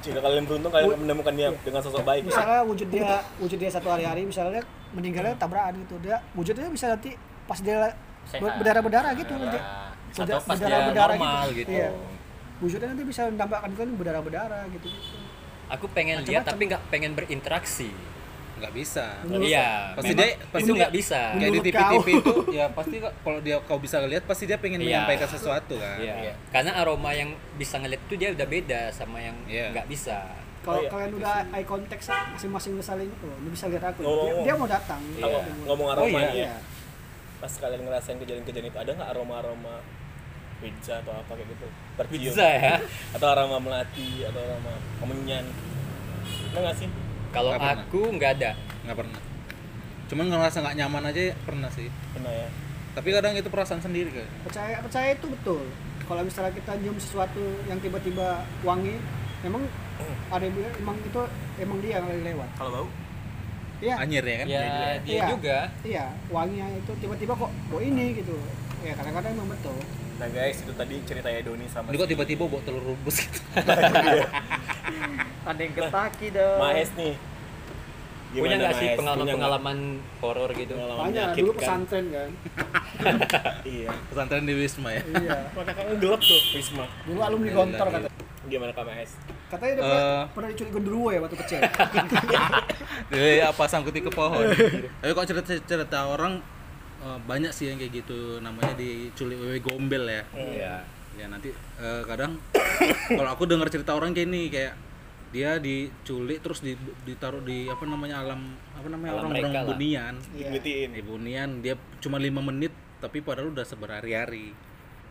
Jika 0.00 0.18
kalian 0.18 0.42
beruntung 0.42 0.68
kalian 0.68 0.98
menemukan 0.98 1.30
dia 1.32 1.48
dengan 1.60 1.78
sosok 1.78 2.02
baik. 2.02 2.26
misalnya 2.26 2.60
wujud 2.64 2.88
dia 2.88 3.22
wujud 3.38 3.54
dia 3.54 3.70
satu 3.70 3.86
hari-hari 3.86 4.24
misalnya 4.24 4.58
meninggalnya 4.90 5.36
tabrakan 5.36 5.78
gitu 5.78 5.94
dia 6.00 6.18
wujudnya 6.32 6.66
bisa 6.66 6.90
nanti 6.90 7.14
pas 7.44 7.58
dia 7.58 7.94
berdarah-berdarah 8.32 9.12
gitu 9.14 9.32
nanti 9.32 9.58
Ya. 9.58 9.94
Berda- 10.14 10.36
atau 10.36 10.44
pas 10.44 10.52
dia 10.52 10.66
berdarah-berdarah 10.66 11.16
normal 11.16 11.44
gitu. 11.48 11.58
gitu, 11.62 11.72
Iya. 11.72 11.88
Wujudnya 12.62 12.88
nanti 12.88 13.02
bisa 13.02 13.26
menambahkan 13.26 13.70
kan 13.74 13.88
berdarah-berdarah 13.92 14.62
gitu 14.70 14.88
aku 15.66 15.86
pengen 15.90 16.22
lihat 16.22 16.44
tapi 16.44 16.62
nggak 16.64 16.82
pengen 16.88 17.12
berinteraksi 17.12 17.90
nggak 18.52 18.72
bisa 18.72 19.18
Menurut- 19.24 19.48
iya 19.48 19.90
pasti 19.92 20.14
dia- 20.14 20.38
pasti 20.46 20.62
itu 20.62 20.72
nggak 20.72 20.94
bisa 20.94 21.20
kayak 21.34 21.50
di 21.50 21.60
TV-TV 21.64 22.06
itu 22.14 22.34
ya 22.52 22.66
pasti 22.70 22.96
kalau 23.02 23.38
dia 23.40 23.56
kau 23.60 23.76
bisa 23.76 23.98
lihat 24.00 24.22
pasti 24.22 24.44
dia 24.46 24.54
pengen 24.56 24.78
Iya. 24.78 25.02
menyampaikan 25.02 25.26
sesuatu 25.26 25.74
kan 25.74 25.98
Iya. 25.98 26.14
Iya. 26.22 26.34
Karena 26.48 26.78
aroma 26.78 27.10
yang 27.10 27.30
bisa 27.56 27.76
ngeliat 27.76 27.98
itu 28.00 28.14
dia 28.14 28.30
udah 28.30 28.46
beda 28.46 28.80
sama 28.90 29.18
yang 29.18 29.34
Iya. 29.44 29.74
nggak 29.74 29.88
bisa. 29.88 30.18
kalau 30.62 30.78
Oh, 30.78 30.86
iya. 30.86 30.90
kalian 30.94 31.12
udah 31.18 31.34
eye 31.50 31.66
contact 31.66 32.06
masing-masing 32.06 32.78
saling 32.78 33.10
oh 33.18 33.34
ini 33.36 33.50
bisa 33.50 33.66
lihat 33.66 33.82
aku 33.84 33.98
Oh, 34.00 34.14
dia, 34.22 34.32
dia 34.44 34.54
mau 34.54 34.70
datang 34.70 35.02
Iya. 35.10 35.42
ngomong 35.66 35.88
aroma 35.90 36.06
Oh, 36.06 36.22
iya. 36.22 36.22
ya, 36.22 36.34
Iya. 36.46 36.54
pas 37.36 37.50
kalian 37.52 37.82
ngerasain 37.82 38.14
kejadian-kejadian 38.16 38.70
itu 38.70 38.78
ada 38.78 38.90
nggak 38.92 39.10
aroma-aroma 39.10 39.82
pizza 40.62 40.94
atau 40.98 41.12
apa 41.12 41.32
kayak 41.32 41.48
gitu? 41.50 41.66
Tercium. 41.94 42.22
Pizza 42.24 42.46
ya. 42.46 42.74
Atau 43.14 43.26
aroma 43.28 43.58
melati 43.58 44.22
atau 44.22 44.38
aroma 44.38 44.72
kemenyan. 44.96 45.44
Ada 46.48 46.58
nggak 46.62 46.76
sih? 46.78 46.88
Kalau 47.28 47.50
aku 47.52 48.00
nggak 48.12 48.30
ada. 48.38 48.50
nggak 48.82 48.98
pernah 48.98 49.20
cuman 50.04 50.28
ngerasa 50.28 50.60
nggak 50.60 50.76
nyaman 50.76 51.08
aja 51.08 51.22
pernah 51.40 51.70
sih 51.70 51.88
Pernah 52.12 52.28
ya. 52.28 52.48
tapi 52.92 53.08
kadang 53.08 53.32
itu 53.32 53.48
perasaan 53.48 53.80
sendiri 53.80 54.12
kan 54.12 54.28
percaya 54.44 54.76
percaya 54.78 55.08
itu 55.14 55.24
betul 55.24 55.64
kalau 56.04 56.20
misalnya 56.20 56.52
kita 56.52 56.76
nyium 56.76 56.98
sesuatu 56.98 57.40
yang 57.64 57.80
tiba-tiba 57.80 58.44
wangi 58.60 59.00
memang 59.40 59.64
ada 60.34 60.42
yang 60.42 60.52
bilang 60.52 60.74
emang 60.76 60.96
itu 61.00 61.20
emang 61.56 61.78
dia 61.80 61.90
yang 61.96 62.04
lagi 62.04 62.22
lewat 62.26 62.48
Kalau 62.52 62.70
bau? 62.74 62.88
iya 63.80 63.94
anyir 63.96 64.20
ya 64.20 64.36
kan 64.36 64.46
Ya 64.46 64.60
dia 65.00 65.16
Iya. 65.16 65.24
juga. 65.30 65.58
iya 65.80 66.04
wanginya 66.28 66.66
itu 66.74 66.92
tiba-tiba 67.00 67.32
kok 67.32 67.48
kok 67.48 67.80
ini 67.80 68.04
gitu 68.12 68.36
ya 68.82 68.92
kadang-kadang 68.92 69.32
emang 69.32 69.48
betul 69.48 69.78
Nah 70.12 70.28
guys, 70.28 70.56
itu 70.58 70.72
tadi 70.72 70.94
ceritanya 71.02 71.40
Doni 71.40 71.66
sama 71.66 71.88
ini 71.88 71.96
kok 71.96 72.06
tiba-tiba 72.06 72.44
bawa 72.44 72.62
telur 72.62 72.84
rebus 72.84 73.16
gitu 73.20 73.40
Ada 75.42 75.58
yang 75.58 75.74
ketaki 75.74 76.26
dong. 76.30 76.58
Mahes 76.60 76.90
nih. 76.94 77.14
Punya 78.32 78.56
nggak 78.56 78.74
sih 78.74 78.88
pengalaman-pengalaman 78.94 79.78
horor 80.18 80.50
gitu? 80.52 80.72
Pengalaman 80.72 81.04
banyak 81.04 81.28
dulu 81.36 81.52
pesantren 81.52 82.04
kan 82.08 82.30
Iya. 83.68 83.92
pesantren 84.08 84.42
di 84.42 84.54
Wisma 84.54 84.88
ya 84.90 85.02
iya 85.12 85.38
Maka 85.52 85.70
kan 85.70 85.84
gelap 85.94 86.16
tuh 86.18 86.40
Wisma. 86.54 86.88
dulu 87.04 87.20
alumni 87.20 87.50
gontor 87.52 87.86
kata 87.90 88.08
Gimana 88.42 88.72
Kak 88.72 88.84
Mahes? 88.84 89.12
katanya 89.46 89.72
dia 89.74 89.84
pernah, 89.84 90.00
Eh. 90.00 90.22
pernah 90.32 90.48
diculik 90.48 90.72
genderuwo 90.72 91.08
ya 91.10 91.20
waktu 91.20 91.36
kecil 91.38 91.60
Eh, 93.12 93.44
apa 93.44 93.64
sangkuti 93.66 94.00
ke 94.00 94.08
pohon 94.08 94.48
tapi 94.96 95.10
kok 95.12 95.26
cerita 95.28 95.52
cerita 95.60 95.98
orang 96.08 96.40
eh, 97.02 97.18
banyak 97.20 97.50
sih 97.50 97.66
yang 97.66 97.76
kayak 97.76 97.92
gitu 97.96 98.18
namanya 98.38 98.74
diculik 98.74 99.36
wewe 99.36 99.58
gombel 99.58 100.04
ya 100.04 100.22
Iya. 100.32 100.74
ya 101.14 101.26
nanti 101.26 101.50
eh, 101.76 102.02
kadang 102.04 102.38
kalau 103.08 103.30
aku 103.30 103.44
dengar 103.44 103.68
cerita 103.68 103.92
orang 103.92 104.10
kayak 104.10 104.26
ini 104.26 104.42
kayak 104.48 104.74
dia 105.28 105.56
diculik 105.56 106.38
terus 106.38 106.60
di- 106.60 106.76
ditaruh 107.02 107.40
di 107.40 107.64
apa 107.64 107.80
namanya 107.82 108.20
alam 108.20 108.40
apa 108.70 108.84
namanya 108.86 109.10
Alam 109.12 109.20
orang-orang 109.26 109.40
mereka 109.42 109.58
lah. 109.58 109.68
bunian. 109.70 110.14
Dibutiin. 110.30 110.88
di 110.92 111.02
bunian 111.02 111.50
dia 111.58 111.74
cuma 111.98 112.16
lima 112.16 112.40
menit 112.40 112.72
tapi 112.98 113.18
padahal 113.18 113.48
udah 113.50 113.64
seberhari-hari 113.64 114.52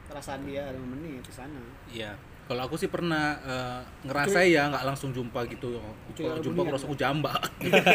perasaan 0.05 0.43
dia 0.43 0.63
ada 0.63 0.77
menit 0.77 1.21
di 1.21 1.33
sana 1.33 1.57
Iya. 1.87 2.13
Kalau 2.51 2.67
aku 2.67 2.75
sih 2.75 2.91
pernah 2.91 3.39
eh, 3.39 3.79
ngerasain 4.03 4.51
ya 4.51 4.67
nggak 4.67 4.83
langsung 4.83 5.15
jumpa 5.15 5.47
gitu. 5.47 5.79
Kalau 6.11 6.43
jumpa 6.43 6.59
bunian. 6.59 6.75
terus 6.75 6.83
aku 6.83 6.99
jamba. 6.99 7.31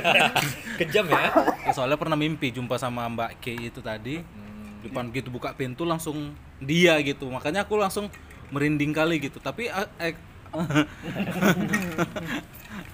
Kejam 0.81 1.12
ya. 1.12 1.29
Ya, 1.61 1.77
soalnya 1.77 2.01
pernah 2.01 2.16
mimpi 2.16 2.49
jumpa 2.49 2.81
sama 2.81 3.05
Mbak 3.05 3.37
K 3.37 3.69
itu 3.69 3.85
tadi. 3.85 4.25
Depan 4.81 5.12
gitu 5.12 5.29
buka 5.29 5.53
pintu 5.53 5.85
langsung 5.85 6.33
dia 6.57 6.97
gitu. 7.05 7.29
Makanya 7.29 7.69
aku 7.69 7.77
langsung 7.77 8.09
merinding 8.49 8.97
kali 8.97 9.21
gitu. 9.21 9.37
Tapi 9.45 9.69
eh, 9.69 9.88
eh, 10.01 10.16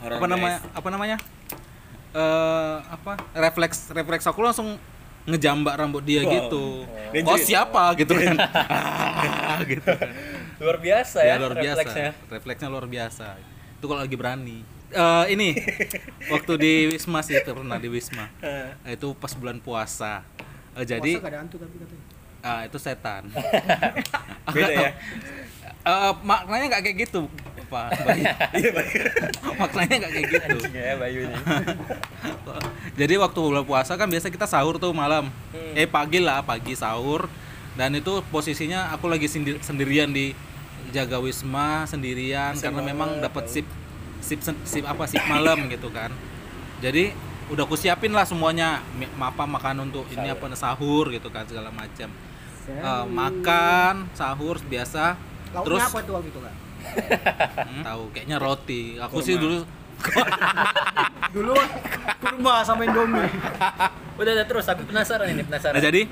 apa 0.03 0.27
namanya? 0.27 0.59
Apa 0.75 0.89
namanya? 0.91 1.17
Eh 2.11 2.77
apa? 2.91 3.23
Refleks 3.39 3.95
refleks 3.95 4.27
aku 4.27 4.43
langsung 4.43 4.83
ngejambak 5.23 5.79
rambut 5.79 6.03
dia 6.03 6.27
Wow. 6.27 6.33
gitu. 6.35 6.65
Dia 7.15 7.23
Oh 7.23 7.39
jerit. 7.39 7.47
siapa 7.47 7.95
gitu 7.95 8.19
kan. 8.19 8.35
Ah, 9.53 9.61
gitu 9.69 9.85
kan. 9.85 10.09
Luar 10.63 10.79
biasa 10.79 11.19
ya, 11.21 11.35
ya, 11.35 11.35
luar 11.37 11.53
refleksnya. 11.59 12.09
biasa. 12.15 12.31
refleksnya. 12.31 12.69
Luar 12.71 12.87
biasa. 12.87 13.27
Itu 13.77 13.85
kalau 13.85 14.01
lagi 14.01 14.15
berani. 14.15 14.59
Eh, 14.93 15.25
ini 15.33 15.49
waktu 16.33 16.53
di 16.55 16.73
Wisma 16.87 17.19
sih 17.21 17.35
itu 17.35 17.51
pernah 17.51 17.77
di 17.77 17.89
Wisma. 17.89 18.31
Eh, 18.39 18.95
itu 18.95 19.11
pas 19.19 19.33
bulan 19.35 19.59
puasa. 19.59 20.23
Eh, 20.79 20.85
jadi 20.85 21.19
Puasa 21.19 21.25
gak 21.25 21.33
ada 21.33 21.39
hantu 21.43 21.57
tapi 21.59 21.77
katanya. 21.77 22.05
Ah, 22.43 22.61
itu 22.63 22.79
setan. 22.79 23.23
Beda 24.55 24.73
ya? 24.73 24.91
Eh, 25.83 26.13
maknanya 26.23 26.65
nggak 26.71 26.83
kayak 26.83 26.97
gitu 27.07 27.27
pak 27.67 27.89
Bayu. 28.05 28.23
Iya, 28.61 28.71
maknanya 29.57 29.95
nggak 29.99 30.13
kayak 30.13 30.27
gitu. 30.29 30.57
Ya 30.77 30.95
Bayu 30.95 31.19
ini. 31.25 31.37
jadi 32.95 33.15
waktu 33.17 33.39
bulan 33.41 33.65
puasa 33.65 33.97
kan 33.97 34.07
biasa 34.07 34.29
kita 34.29 34.45
sahur 34.45 34.77
tuh 34.77 34.93
malam. 34.93 35.33
Hmm. 35.51 35.73
eh 35.75 35.89
pagi 35.89 36.21
lah 36.21 36.45
pagi 36.45 36.77
sahur. 36.77 37.27
Dan 37.73 37.97
itu 37.97 38.21
posisinya 38.29 38.93
aku 38.93 39.09
lagi 39.09 39.25
sendi- 39.25 39.57
sendirian 39.65 40.13
di 40.13 40.37
jaga 40.93 41.17
wisma 41.19 41.89
sendirian 41.89 42.53
Asik 42.53 42.69
karena 42.69 42.81
memang 42.85 43.19
dapat 43.19 43.49
sip 43.49 43.67
sip 44.21 44.39
sip 44.45 44.85
apa 44.85 45.09
sip 45.09 45.25
malam 45.27 45.67
gitu 45.75 45.89
kan. 45.89 46.13
Jadi 46.85 47.11
udah 47.51 47.65
aku 47.65 47.75
siapin 47.75 48.13
lah 48.13 48.29
semuanya. 48.29 48.85
Apa 49.19 49.49
makan 49.49 49.91
untuk 49.91 50.05
ini 50.13 50.29
apa 50.29 50.47
sahur 50.55 51.09
gitu 51.11 51.33
kan 51.33 51.49
segala 51.49 51.73
macam 51.73 52.13
Eh, 52.63 53.05
makan 53.11 54.07
sahur 54.15 54.63
biasa. 54.63 55.19
Lauknya 55.51 55.67
terus 55.67 55.83
apa 55.83 55.99
itu 55.99 56.13
waktu 56.15 56.31
itu 56.31 56.41
kan 56.41 56.55
Hmm, 57.63 57.83
tahu 57.87 58.03
kayaknya 58.15 58.37
roti. 58.43 58.83
Aku 58.99 59.19
sih 59.23 59.39
dulu 59.39 59.63
Dulu 61.35 61.55
kurma 62.19 62.63
sama 62.67 62.83
Indomie. 62.87 63.27
Udah, 64.21 64.33
udah 64.39 64.47
terus. 64.47 64.67
Aku 64.69 64.85
penasaran 64.85 65.27
ini, 65.33 65.43
penasaran. 65.43 65.79
Nah 65.79 65.83
jadi 65.83 66.05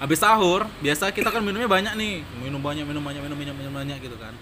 habis 0.00 0.18
sahur 0.18 0.64
biasa 0.80 1.12
kita 1.12 1.28
kan 1.28 1.40
minumnya 1.40 1.68
banyak 1.68 1.92
nih. 1.94 2.24
Minum 2.40 2.58
banyak 2.58 2.82
minum 2.82 2.98
banyak 2.98 3.20
minum 3.20 3.36
banyak 3.36 3.54
minum 3.54 3.72
banyak 3.74 3.98
gitu 4.00 4.16
kan. 4.16 4.32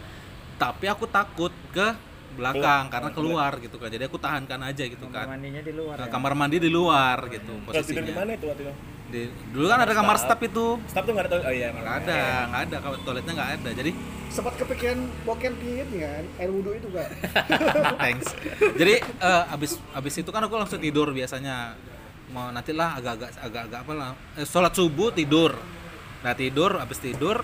Tapi 0.57 0.87
aku 0.87 1.05
takut 1.05 1.51
ke 1.69 1.95
belakang 2.33 2.87
karena 2.87 3.11
keluar 3.11 3.53
gitu 3.59 3.77
kan. 3.77 3.91
Jadi 3.91 4.07
aku 4.07 4.17
tahankan 4.17 4.61
aja 4.65 4.85
gitu 4.85 5.03
Kamar 5.05 5.19
kan. 5.19 5.27
mandinya 5.35 5.59
di 5.59 5.73
luar 5.75 5.97
Nah, 5.99 6.07
ya. 6.07 6.13
kamar 6.13 6.33
mandi 6.33 6.57
di 6.57 6.71
luar 6.71 7.19
gitu 7.27 7.51
tidur 7.51 7.59
di 7.59 7.67
posisinya 7.67 8.15
mana 8.15 8.33
itu 8.33 8.47
waktu 8.47 8.63
itu? 8.63 8.75
Di- 9.09 9.33
dulu 9.51 9.67
kan 9.67 9.79
ada 9.81 9.93
kamar 9.93 10.17
staff 10.17 10.41
itu. 10.41 10.67
Staff 10.87 11.03
tuh 11.03 11.13
nggak 11.13 11.27
ada 11.27 11.37
oh 11.43 11.51
iya 11.51 11.69
nggak 11.73 11.97
ada 12.07 12.19
nggak 12.47 12.63
ada. 12.71 12.77
Kamar 12.79 12.97
toiletnya 13.03 13.33
nggak 13.35 13.51
ada. 13.59 13.71
Jadi 13.75 13.91
Sempat 14.29 14.61
kepikiran 14.61 15.01
boker 15.25 15.53
di 15.57 15.81
ini 15.81 16.05
kan, 16.05 16.25
air 16.37 16.51
wudhu 16.53 16.77
itu 16.77 16.89
kan. 16.93 17.09
thanks. 18.05 18.29
Jadi 18.77 18.95
eh, 19.01 19.43
abis 19.49 19.81
abis 19.91 20.15
itu 20.21 20.29
kan 20.29 20.45
aku 20.45 20.55
langsung 20.55 20.79
tidur 20.79 21.09
biasanya 21.11 21.73
mau 22.33 22.53
nanti 22.53 22.77
lah 22.77 23.01
agak-agak 23.01 23.31
agak-agak 23.41 23.81
apa 23.85 23.93
lah 23.97 24.11
eh, 24.37 24.45
sholat 24.45 24.73
subuh 24.77 25.13
tidur 25.13 25.57
nah 26.21 26.35
tidur 26.37 26.77
abis 26.77 26.99
tidur 27.01 27.41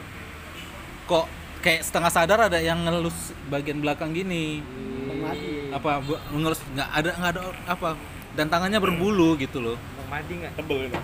kok 1.08 1.26
kayak 1.64 1.80
setengah 1.80 2.10
sadar 2.12 2.38
ada 2.52 2.60
yang 2.60 2.84
ngelus 2.84 3.32
bagian 3.48 3.80
belakang 3.80 4.12
gini 4.12 4.60
Mati. 5.24 5.72
apa 5.72 6.04
ngelus 6.36 6.60
nggak 6.76 6.88
ada 6.92 7.10
nggak 7.16 7.32
ada 7.32 7.42
apa 7.64 7.88
dan 8.36 8.46
tangannya 8.50 8.78
berbulu 8.82 9.38
gitu 9.40 9.62
loh 9.62 9.78
Bang 10.04 10.20
Madi 10.20 10.34
nggak? 10.36 10.52
Tebel 10.60 10.78
itu. 10.84 11.00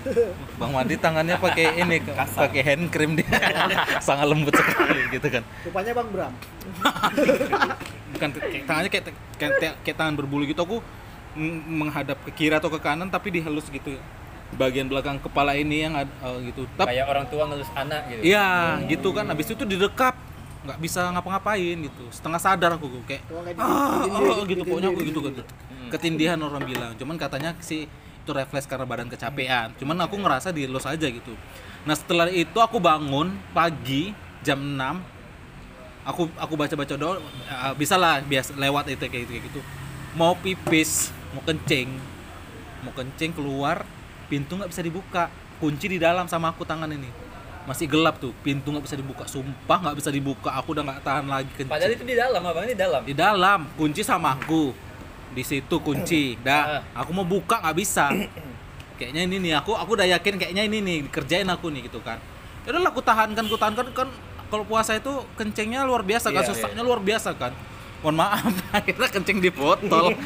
bang 0.61 0.73
Madi 0.77 0.95
tangannya 1.01 1.37
pakai 1.41 1.67
ini 1.81 1.97
pakai 2.45 2.63
hand 2.63 2.85
cream 2.93 3.17
dia 3.17 3.25
sangat 4.07 4.29
lembut 4.29 4.53
sekali 4.53 5.09
gitu 5.09 5.29
kan 5.33 5.43
Rupanya 5.65 5.93
Bang 5.97 6.09
Bram. 6.13 6.33
bukan 8.13 8.29
kayak, 8.37 8.65
tangannya 8.69 8.91
kayak, 8.93 9.05
kayak, 9.41 9.53
kayak, 9.57 9.75
kayak 9.81 9.97
tangan 9.97 10.15
berbulu 10.21 10.45
gitu 10.45 10.61
aku 10.61 10.85
menghadap 11.67 12.19
ke 12.27 12.31
kiri 12.35 12.55
atau 12.57 12.71
ke 12.73 12.83
kanan 12.83 13.07
tapi 13.07 13.31
dihalus 13.31 13.71
gitu 13.71 13.95
bagian 14.59 14.91
belakang 14.91 15.23
kepala 15.23 15.55
ini 15.55 15.87
yang 15.87 15.95
ada 15.95 16.11
oh, 16.27 16.43
gitu. 16.43 16.67
Tapi 16.75 16.91
Kayak 16.91 17.07
orang 17.07 17.27
tua 17.31 17.43
ngelus 17.47 17.71
anak 17.75 18.03
gitu. 18.11 18.23
iya 18.27 18.79
gitu 18.91 19.09
kan. 19.15 19.25
Habis 19.31 19.55
itu 19.55 19.63
didekap. 19.63 20.19
Nggak 20.61 20.79
bisa 20.83 21.09
ngapa-ngapain 21.15 21.77
gitu. 21.87 22.05
Setengah 22.11 22.41
sadar 22.43 22.71
aku 22.77 22.91
kayak 23.07 23.23
ah, 23.57 24.05
ah, 24.05 24.45
gitu. 24.45 24.67
pokoknya 24.67 24.91
aku 24.93 25.01
gitu 25.07 25.21
gitu 25.31 25.43
ketindihan 25.91 26.39
orang 26.39 26.63
bilang. 26.67 26.93
Cuman 26.99 27.17
katanya 27.19 27.55
sih 27.63 27.87
itu 28.21 28.31
refleks 28.31 28.67
karena 28.67 28.87
badan 28.87 29.09
kecapean. 29.09 29.73
Cuman 29.79 29.97
aku 30.05 30.19
ngerasa 30.19 30.53
dielus 30.53 30.85
aja 30.85 31.07
gitu. 31.07 31.35
Nah 31.87 31.95
setelah 31.97 32.29
itu 32.29 32.59
aku 32.59 32.77
bangun 32.77 33.33
pagi 33.57 34.13
jam 34.45 34.61
6 34.61 35.21
aku 36.01 36.29
aku 36.37 36.55
baca 36.59 36.75
baca 36.77 36.95
doa. 36.99 37.17
Eh, 37.19 37.73
bisa 37.79 37.97
lah 37.97 38.21
biasa 38.21 38.57
lewat 38.57 38.93
itu 38.93 39.05
kayak 39.09 39.25
gitu, 39.27 39.33
kayak 39.33 39.45
gitu. 39.49 39.61
Mau 40.19 40.35
pipis 40.37 41.15
mau 41.35 41.43
kencing. 41.43 41.89
Mau 42.87 42.93
kencing 42.97 43.31
keluar 43.37 43.85
pintu 44.31 44.57
nggak 44.57 44.71
bisa 44.71 44.83
dibuka. 44.83 45.25
Kunci 45.61 45.87
di 45.93 45.99
dalam 46.01 46.25
sama 46.25 46.53
aku 46.53 46.65
tangan 46.65 46.89
ini. 46.89 47.11
Masih 47.69 47.85
gelap 47.85 48.17
tuh 48.17 48.33
pintu 48.41 48.73
nggak 48.73 48.85
bisa 48.89 48.97
dibuka. 48.97 49.25
Sumpah 49.29 49.79
nggak 49.85 49.97
bisa 50.01 50.11
dibuka 50.11 50.51
aku 50.57 50.73
udah 50.73 50.85
nggak 50.87 51.01
tahan 51.05 51.27
lagi 51.29 51.51
kencing. 51.55 51.73
Padahal 51.73 51.93
itu 51.93 52.05
di 52.09 52.17
dalam, 52.17 52.41
abang 52.41 52.67
di 52.67 52.79
dalam. 52.79 53.01
di 53.05 53.15
dalam 53.15 53.61
kunci 53.77 54.01
sama 54.01 54.35
aku. 54.35 54.73
Di 55.31 55.47
situ 55.47 55.77
kunci 55.79 56.35
dah. 56.41 56.81
Ah. 56.81 57.05
aku 57.05 57.11
mau 57.15 57.27
buka 57.27 57.61
nggak 57.61 57.77
bisa. 57.77 58.11
Kayaknya 58.99 59.23
ini 59.29 59.37
nih 59.49 59.53
aku 59.61 59.73
aku 59.77 59.97
udah 59.97 60.09
yakin 60.19 60.37
kayaknya 60.37 60.63
ini 60.67 60.79
nih 60.85 60.99
kerjain 61.13 61.49
aku 61.49 61.69
nih 61.69 61.89
gitu 61.89 62.01
kan. 62.01 62.19
Ya 62.65 62.77
udahlah 62.77 62.93
aku 62.93 63.01
tahankan 63.01 63.45
aku 63.49 63.57
tahankan. 63.57 63.87
Kan 63.97 64.09
kalau 64.51 64.65
puasa 64.67 64.99
itu 64.99 65.13
kencingnya 65.39 65.87
luar 65.87 66.03
biasa 66.03 66.35
kan 66.35 66.43
Iya, 66.43 66.51
sesaknya 66.53 66.83
luar 66.83 66.99
biasa 67.01 67.33
kan 67.39 67.55
mohon 68.01 68.17
maaf 68.17 68.53
akhirnya 68.77 69.09
kencing 69.13 69.39
di 69.41 69.51
botol 69.53 70.13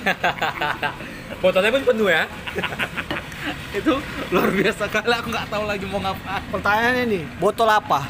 Botolnya 1.45 1.77
pun 1.77 1.85
penuh 1.85 2.09
ya. 2.09 2.25
itu 3.79 3.93
luar 4.33 4.49
biasa 4.49 4.89
kali 4.89 5.13
aku 5.13 5.29
nggak 5.29 5.47
tahu 5.53 5.65
lagi 5.69 5.85
mau 5.85 6.01
ngapain 6.01 6.41
Pertanyaannya 6.49 7.05
nih, 7.11 7.23
botol 7.37 7.69
apa? 7.69 8.01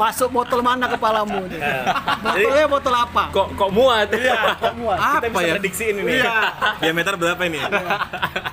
Masuk 0.00 0.32
botol 0.32 0.64
mana 0.64 0.88
kepalamu? 0.88 1.44
nih? 1.50 1.60
Botolnya 2.24 2.66
botol 2.70 2.94
apa? 2.96 3.28
Kok 3.28 3.48
kok 3.52 3.70
muat? 3.74 4.08
Kok 4.62 4.74
muat? 4.80 4.96
apa 4.96 5.20
Kita 5.20 5.28
bisa 5.28 5.44
ya 5.44 5.52
prediksiin 5.58 5.94
ini. 6.00 6.12
Diameter 6.80 7.14
berapa 7.20 7.42
ini? 7.44 7.58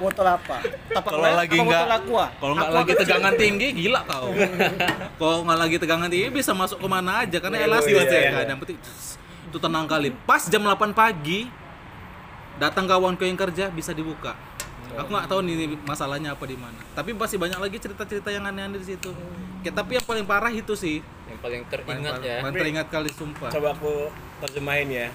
Botol 0.01 0.27
apa? 0.27 0.55
Tapak 0.91 1.11
kalau 1.13 1.31
lagi 1.31 1.55
nggak 1.55 1.85
kalau 2.41 2.53
nggak 2.57 2.71
lagi 2.73 2.93
tegangan 2.99 3.33
tinggi 3.39 3.67
gila 3.71 4.01
kau 4.03 4.27
kalau 5.15 5.37
nggak 5.47 5.59
lagi 5.61 5.75
tegangan 5.79 6.09
tinggi 6.11 6.27
bisa 6.33 6.51
masuk 6.51 6.81
ke 6.81 6.87
mana 6.89 7.23
aja 7.23 7.37
karena 7.39 7.57
Iya, 7.61 7.67
elastis 7.69 7.93
iya, 7.95 8.03
ya 8.03 8.19
iya. 8.19 8.31
kan 8.33 8.45
yang 8.49 8.59
penting 8.59 8.77
itu 9.49 9.57
tenang 9.57 9.85
kali 9.85 10.13
pas 10.23 10.45
jam 10.45 10.61
8 10.61 10.93
pagi 10.93 11.49
datang 12.55 12.85
kawanku 12.85 13.23
yang 13.23 13.35
kerja 13.35 13.67
bisa 13.67 13.91
dibuka 13.91 14.37
aku 14.91 15.09
nggak 15.09 15.27
tahu 15.27 15.41
nih 15.41 15.55
masalahnya 15.83 16.33
apa 16.33 16.43
di 16.43 16.53
mana 16.53 16.77
tapi 16.91 17.11
masih 17.11 17.37
banyak 17.37 17.57
lagi 17.57 17.77
cerita-cerita 17.77 18.29
yang 18.29 18.45
aneh-aneh 18.45 18.77
di 18.77 18.93
situ 18.93 19.11
Kayak, 19.59 19.75
tapi 19.75 19.99
yang 19.99 20.05
paling 20.07 20.23
parah 20.23 20.47
itu 20.49 20.71
sih 20.71 21.03
Yang 21.27 21.39
paling 21.43 21.61
teringat 21.67 22.13
paling- 22.15 22.23
ya. 22.23 22.37
paling 22.39 22.55
teringat 22.55 22.87
kali 22.87 23.11
sumpah 23.11 23.51
Coba 23.51 23.75
aku 23.75 24.07
terjemahin 24.39 24.87
ya. 24.87 25.07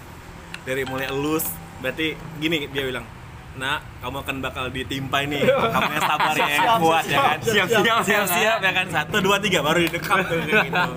Dari 0.64 0.84
mulai 0.84 1.08
elus, 1.08 1.48
berarti 1.80 2.12
gini 2.36 2.68
dia 2.68 2.84
bilang, 2.84 3.08
Nah, 3.54 3.80
kamu 4.00 4.20
akan 4.20 4.36
bakal 4.40 4.68
ditimpa 4.68 5.24
ini. 5.24 5.40
Kamu 5.44 5.90
yang 5.90 6.04
sabar 6.04 6.34
ya, 6.34 6.48
yang 6.50 6.76
kuat 6.76 7.04
ya 7.06 7.18
kan. 7.22 7.38
Siap-siap, 7.40 8.00
siap-siap 8.02 8.58
ya 8.60 8.72
kan. 8.74 8.86
Satu, 8.86 9.16
dua, 9.20 9.40
tiga, 9.40 9.60
baru 9.60 9.80
didekam 9.80 10.20
tuh 10.20 10.36
gitu. 10.44 10.90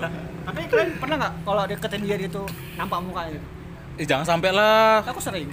Tapi 0.48 0.60
kalian 0.64 0.90
pernah 0.96 1.16
nggak 1.18 1.32
kalau 1.42 1.62
deketin 1.62 2.00
dia 2.02 2.16
gitu 2.18 2.42
nampak 2.74 2.98
mukanya 2.98 3.30
gitu? 3.34 3.46
eh, 3.94 4.06
jangan 4.06 4.24
sampai 4.26 4.50
lah 4.50 5.04
Aku 5.04 5.20
sering. 5.20 5.50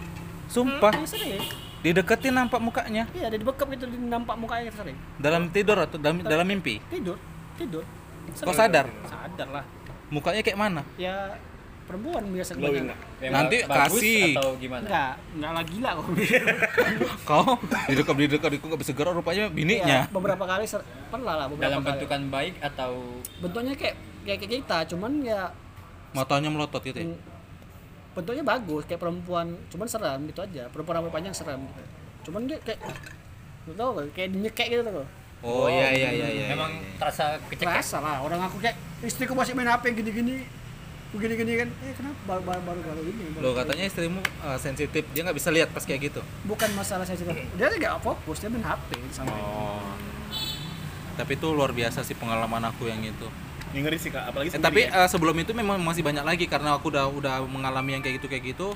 sumpah 0.48 0.94
Iya 0.94 1.04
sering. 1.06 1.42
dideketin 1.82 2.32
nampak 2.32 2.58
mukanya 2.58 3.04
Iya, 3.12 3.28
dia 3.28 3.38
dibekap 3.38 3.68
gitu 3.68 3.86
nampak 4.02 4.36
mukanya 4.36 4.72
sering. 4.72 4.96
dalam 5.18 5.50
tidur 5.50 5.76
atau 5.78 5.98
dalam, 5.98 6.22
dalam 6.22 6.46
mimpi 6.46 6.80
Tidur, 6.88 7.20
tidur. 7.56 7.84
kok 8.32 8.54
sadar 8.54 8.88
Sadar 9.04 9.48
lah. 9.52 9.66
mukanya 10.08 10.40
kayak 10.40 10.56
mana 10.56 10.82
Ya 10.96 11.36
perempuan 11.86 12.24
biasa 12.28 12.52
Glowing? 12.58 12.90
Yang 13.22 13.32
Nanti 13.32 13.58
bagus 13.64 14.02
kasih. 14.02 14.34
atau 14.34 14.48
gimana? 14.58 14.86
Enggak, 14.86 15.14
enggak 15.38 15.52
lagi 15.54 15.70
gila 15.72 15.90
kok. 15.94 16.06
kau 17.30 17.46
didekap 17.86 18.16
didekap 18.18 18.50
bisa 18.76 18.92
gerak 18.92 19.14
rupanya 19.14 19.44
bininya 19.48 19.86
Ya, 19.86 20.02
beberapa 20.10 20.44
kali 20.44 20.66
ser- 20.66 20.86
pernah 21.08 21.38
lah 21.38 21.46
beberapa 21.46 21.70
Dalam 21.70 21.82
kali. 21.82 21.90
bentukan 21.94 22.22
baik 22.28 22.54
atau 22.60 22.92
bentuknya 23.38 23.74
kayak 23.78 23.96
kayak 24.26 24.40
kita, 24.42 24.78
cuman 24.90 25.12
ya 25.22 25.54
matanya 26.12 26.50
melotot 26.50 26.82
gitu 26.82 26.98
ya? 26.98 27.06
mm, 27.06 27.18
bentuknya 28.16 28.42
bagus 28.42 28.84
kayak 28.86 29.02
perempuan, 29.02 29.54
cuman 29.70 29.86
seram 29.86 30.20
gitu 30.26 30.42
aja. 30.42 30.66
Perempuan 30.74 30.96
rambut 31.00 31.14
panjang 31.14 31.36
seram 31.36 31.62
gitu. 31.62 31.84
Cuman 32.26 32.50
dia 32.50 32.58
kayak 32.66 32.82
lu 33.66 33.74
tahu 33.74 33.90
gak? 33.96 34.06
Kayak 34.14 34.30
nyekek 34.34 34.68
gitu 34.72 34.82
loh. 34.84 35.06
oh 35.46 35.70
iya 35.70 35.94
iya 35.94 36.10
iya 36.10 36.28
iya 36.32 36.46
memang 36.50 36.74
iya. 36.74 36.98
terasa 36.98 37.38
kecekek. 37.46 37.70
Kerasa 37.70 38.02
lah 38.02 38.18
orang 38.20 38.42
aku 38.42 38.58
kayak 38.58 38.74
istriku 39.06 39.38
masih 39.38 39.54
main 39.54 39.70
HP 39.70 39.94
gini-gini 39.94 40.42
begini-gini 41.16 41.54
kan 41.58 41.70
eh 41.80 41.94
kenapa 41.94 42.20
baru 42.26 42.42
baru 42.44 42.62
baru, 42.62 42.80
baru 42.82 43.02
ini 43.04 43.24
baru- 43.32 43.42
lo 43.42 43.50
katanya 43.54 43.84
istrimu 43.84 44.20
uh, 44.40 44.58
sensitif 44.58 45.04
dia 45.10 45.22
nggak 45.22 45.34
bisa 45.34 45.50
lihat 45.50 45.70
pas 45.70 45.82
kayak 45.82 46.02
gitu. 46.06 46.22
Bukan 46.44 46.70
masalah 46.74 47.04
sensitif 47.04 47.32
dia 47.32 47.68
nggak 47.68 48.00
fokus 48.00 48.38
dia 48.38 48.50
main 48.50 48.62
HP 48.62 48.90
sampai 49.10 49.34
oh. 49.34 49.80
Tapi 51.16 51.32
itu 51.34 51.48
luar 51.50 51.72
biasa 51.72 52.04
sih 52.04 52.14
pengalaman 52.14 52.60
aku 52.66 52.86
yang 52.86 53.00
itu. 53.00 53.28
Ini 53.72 53.80
ngeri 53.82 53.96
sih 53.98 54.08
kak, 54.08 54.30
apalagi 54.30 54.52
eh, 54.52 54.60
tapi 54.60 54.84
ya. 54.84 55.04
uh, 55.04 55.08
sebelum 55.08 55.36
itu 55.36 55.52
memang 55.52 55.80
masih 55.80 56.00
banyak 56.00 56.22
lagi 56.22 56.46
karena 56.46 56.76
aku 56.76 56.92
udah 56.92 57.08
udah 57.08 57.40
mengalami 57.46 57.96
yang 57.96 58.04
kayak 58.04 58.20
gitu 58.20 58.28
kayak 58.28 58.44
gitu. 58.46 58.68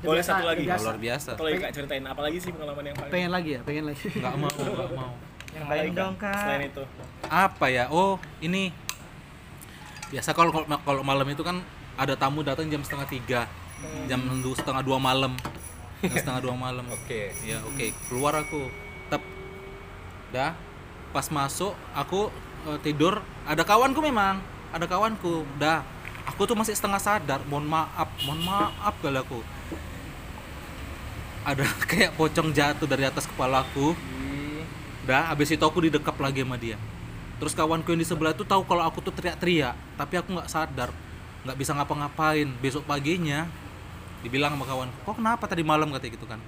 Boleh 0.00 0.18
biasa- 0.18 0.34
satu 0.34 0.44
lagi? 0.44 0.64
biasa. 0.64 0.82
luar 0.82 0.98
biasa. 0.98 1.30
Lagi 1.36 1.58
kak 1.58 1.72
ceritain, 1.72 2.04
apalagi 2.04 2.36
sih 2.36 2.50
pengalaman 2.50 2.82
yang 2.82 2.96
paling 2.96 3.12
pengen 3.12 3.30
lagi 3.30 3.50
ya 3.52 3.60
pengen 3.62 3.84
lagi. 3.86 4.06
Nggak 4.10 4.34
mau 4.34 4.50
nggak 4.50 4.90
mau. 4.92 5.12
Yang 5.52 5.66
lain 5.68 5.90
dong 5.92 6.14
kak. 6.16 6.32
Selain 6.38 6.62
itu. 6.64 6.82
apa 7.22 7.66
ya? 7.68 7.84
Oh 7.88 8.16
ini. 8.40 8.72
Biasa 10.08 10.32
kalau- 10.32 10.52
kalau 10.52 11.02
malam 11.02 11.24
itu 11.26 11.40
kan 11.40 11.60
ada 12.02 12.14
tamu 12.18 12.42
datang 12.42 12.66
jam 12.66 12.82
setengah 12.82 13.06
tiga. 13.06 13.40
Jam 14.10 14.18
du- 14.42 14.58
setengah 14.58 14.82
dua 14.82 14.98
malam. 14.98 15.38
Jam 16.02 16.14
setengah 16.18 16.42
dua 16.42 16.54
malam. 16.58 16.82
Oke. 16.98 17.30
ya 17.46 17.62
oke. 17.62 17.94
Keluar 18.10 18.34
aku. 18.42 18.66
Tep. 19.06 19.22
Dah. 20.34 20.58
Pas 21.14 21.26
masuk 21.30 21.72
aku 21.94 22.34
eh, 22.66 22.78
tidur. 22.82 23.22
Ada 23.46 23.62
kawanku 23.62 24.02
memang. 24.02 24.42
Ada 24.74 24.90
kawanku. 24.90 25.46
Dah. 25.62 25.86
Aku 26.26 26.46
tuh 26.46 26.58
masih 26.58 26.74
setengah 26.74 26.98
sadar. 26.98 27.38
Mohon 27.46 27.70
maaf. 27.70 28.10
Mohon 28.26 28.40
maaf 28.50 28.94
kali 28.98 29.18
aku. 29.22 29.40
Ada 31.46 31.66
kayak 31.90 32.18
pocong 32.18 32.50
jatuh 32.50 32.86
dari 32.90 33.06
atas 33.06 33.26
kepalaku 33.30 33.94
Dah, 35.02 35.34
habis 35.34 35.50
itu 35.50 35.62
aku 35.66 35.82
didekap 35.82 36.14
lagi 36.22 36.46
sama 36.46 36.54
dia. 36.54 36.78
Terus 37.42 37.58
kawanku 37.58 37.90
yang 37.90 37.98
di 37.98 38.06
sebelah 38.06 38.30
itu 38.30 38.46
tahu 38.46 38.62
kalau 38.62 38.86
aku 38.86 39.02
tuh 39.02 39.10
teriak-teriak, 39.10 39.74
tapi 39.98 40.14
aku 40.14 40.38
nggak 40.38 40.46
sadar, 40.46 40.94
nggak 41.42 41.56
bisa 41.58 41.72
ngapa-ngapain. 41.74 42.48
Besok 42.62 42.86
paginya 42.86 43.46
dibilang 44.22 44.54
sama 44.54 44.64
kawan, 44.66 44.88
kok 45.02 45.14
kenapa 45.18 45.44
tadi 45.50 45.66
malam 45.66 45.90
katanya 45.90 46.12
gitu 46.14 46.26
kan? 46.30 46.38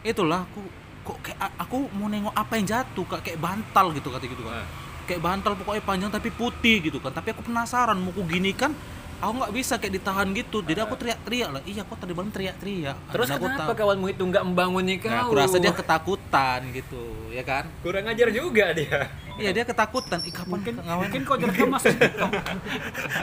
Itulah 0.00 0.48
aku 0.48 0.60
kok 1.00 1.18
kayak 1.20 1.52
aku 1.56 1.88
mau 1.96 2.08
nengok 2.08 2.32
apa 2.32 2.52
yang 2.56 2.66
jatuh 2.68 3.04
kak 3.08 3.20
kayak 3.24 3.38
bantal 3.40 3.92
gitu 3.92 4.08
kata 4.08 4.24
gitu 4.24 4.42
kan. 4.44 4.64
Kayak 5.04 5.20
bantal 5.20 5.52
pokoknya 5.58 5.82
panjang 5.84 6.10
tapi 6.12 6.32
putih 6.32 6.80
gitu 6.80 6.96
kan. 7.02 7.12
Tapi 7.12 7.36
aku 7.36 7.44
penasaran 7.44 8.00
mau 8.00 8.12
ku 8.12 8.24
gini 8.24 8.56
kan 8.56 8.72
aku 9.20 9.32
nggak 9.36 9.52
bisa 9.52 9.74
kayak 9.76 9.94
ditahan 10.00 10.28
gitu. 10.32 10.58
Jadi 10.64 10.80
aku 10.80 10.94
teriak-teriak 10.96 11.48
lah. 11.52 11.62
Iya 11.62 11.82
kok 11.84 11.96
tadi 12.00 12.12
malam 12.16 12.32
teriak-teriak. 12.32 12.96
Terus 13.12 13.28
aku 13.28 13.44
kenapa 13.46 13.70
tahu. 13.70 13.78
kawanmu 13.84 14.06
itu 14.08 14.22
nggak 14.24 14.44
membanguni 14.44 14.94
kau? 14.96 15.12
Nah, 15.12 15.20
aku 15.22 15.34
rasa 15.36 15.56
dia 15.60 15.72
ketakutan 15.72 16.60
gitu 16.72 17.02
ya 17.30 17.44
kan? 17.44 17.64
Kurang 17.84 18.08
ajar 18.08 18.28
juga 18.32 18.72
dia. 18.72 19.12
iya 19.36 19.50
dia 19.52 19.64
ketakutan. 19.64 20.20
Ih 20.24 20.32
kapan 20.32 20.50
mungkin 20.50 20.74
Mungkin 20.80 21.20
kau 21.24 21.36
masuk 21.68 21.92
TikTok. 21.94 22.30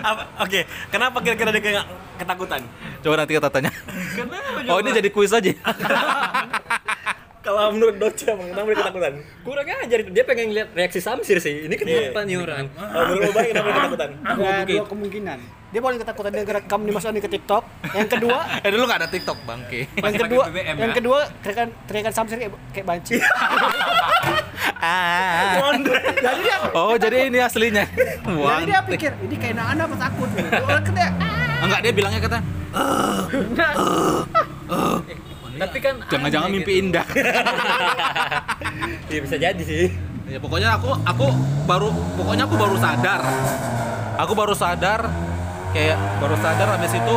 Apa- 0.01 0.27
Oke, 0.41 0.65
kenapa 0.89 1.17
kira-kira 1.21 1.49
dia 1.49 1.61
kayak 1.61 1.85
ketakutan? 2.17 2.61
coba 2.97 3.13
nanti 3.17 3.33
kita 3.33 3.49
tanya. 3.49 3.71
Oh 4.67 4.81
ini 4.81 4.89
jadi 4.91 5.09
kuis 5.13 5.31
aja 5.31 5.53
Kalau 7.47 7.71
menurut 7.71 7.95
Doce, 7.95 8.27
emang 8.27 8.51
kenapa 8.51 8.67
dia 8.67 8.77
ketakutan? 8.83 9.13
Kurang 9.47 9.63
ajar 9.71 9.97
itu. 10.03 10.11
Dia 10.11 10.23
pengen 10.27 10.51
lihat 10.51 10.75
reaksi 10.75 10.99
Samsir 10.99 11.39
sih. 11.39 11.63
Ini 11.71 11.75
kenapa 11.79 12.27
nih 12.27 12.35
orang? 12.43 12.67
Kalau 12.75 13.05
menurut 13.07 13.31
Bayi, 13.31 13.55
kenapa 13.55 13.67
dia 13.71 13.79
ketakutan? 13.79 14.09
Ada 14.19 14.67
dua 14.67 14.83
kemungkinan. 14.91 15.39
Dia 15.67 15.81
paling 15.83 15.99
ketakutan 16.03 16.31
dia 16.35 16.43
rekam 16.43 16.79
dimasukin 16.83 17.23
ke 17.23 17.29
TikTok. 17.31 17.63
Yang 17.95 18.19
kedua, 18.19 18.37
eh 18.67 18.69
dulu 18.71 18.83
nggak 18.83 18.99
ada 18.99 19.07
TikTok 19.07 19.37
bangke 19.47 19.87
yang 19.87 20.15
kedua, 20.15 20.43
BBM 20.47 20.75
yang 20.79 20.91
ya? 20.91 20.95
kedua 20.95 21.19
teriakan 21.43 21.67
teriakan 21.87 22.13
Samsir 22.15 22.37
kayak 22.39 22.51
kayak 22.71 22.85
banci. 22.87 23.19
ah 24.77 25.71
Jadi 26.19 26.41
dia 26.43 26.57
oh 26.71 26.95
jadi 26.95 27.17
ini 27.31 27.39
aslinya 27.41 27.83
jadi 28.23 28.63
dia 28.63 28.79
pikir 28.85 29.11
ini 29.23 29.35
kayak 29.39 29.59
anak 29.59 29.91
apa 29.91 29.95
takut. 30.07 30.29
Orang 30.67 30.83
dia 30.95 31.09
enggak 31.63 31.79
dia 31.83 31.91
bilangnya 31.95 32.19
kata 32.23 32.39
Tapi 35.57 35.77
kan 35.81 35.95
jangan-jangan 36.07 36.49
mimpi 36.53 36.73
gitu. 36.77 36.81
indah. 36.89 37.05
Iya 39.07 39.19
bisa 39.23 39.35
jadi 39.39 39.63
sih. 39.63 39.89
ya 40.27 40.43
pokoknya 40.43 40.75
aku 40.75 40.91
aku 41.07 41.31
baru 41.63 41.87
pokoknya 42.19 42.43
aku 42.45 42.55
baru 42.59 42.75
sadar. 42.77 43.21
Aku 44.19 44.33
baru 44.35 44.53
sadar 44.53 45.07
kayak 45.71 45.97
baru 46.19 46.35
sadar 46.39 46.67
habis 46.75 46.91
itu 46.91 47.15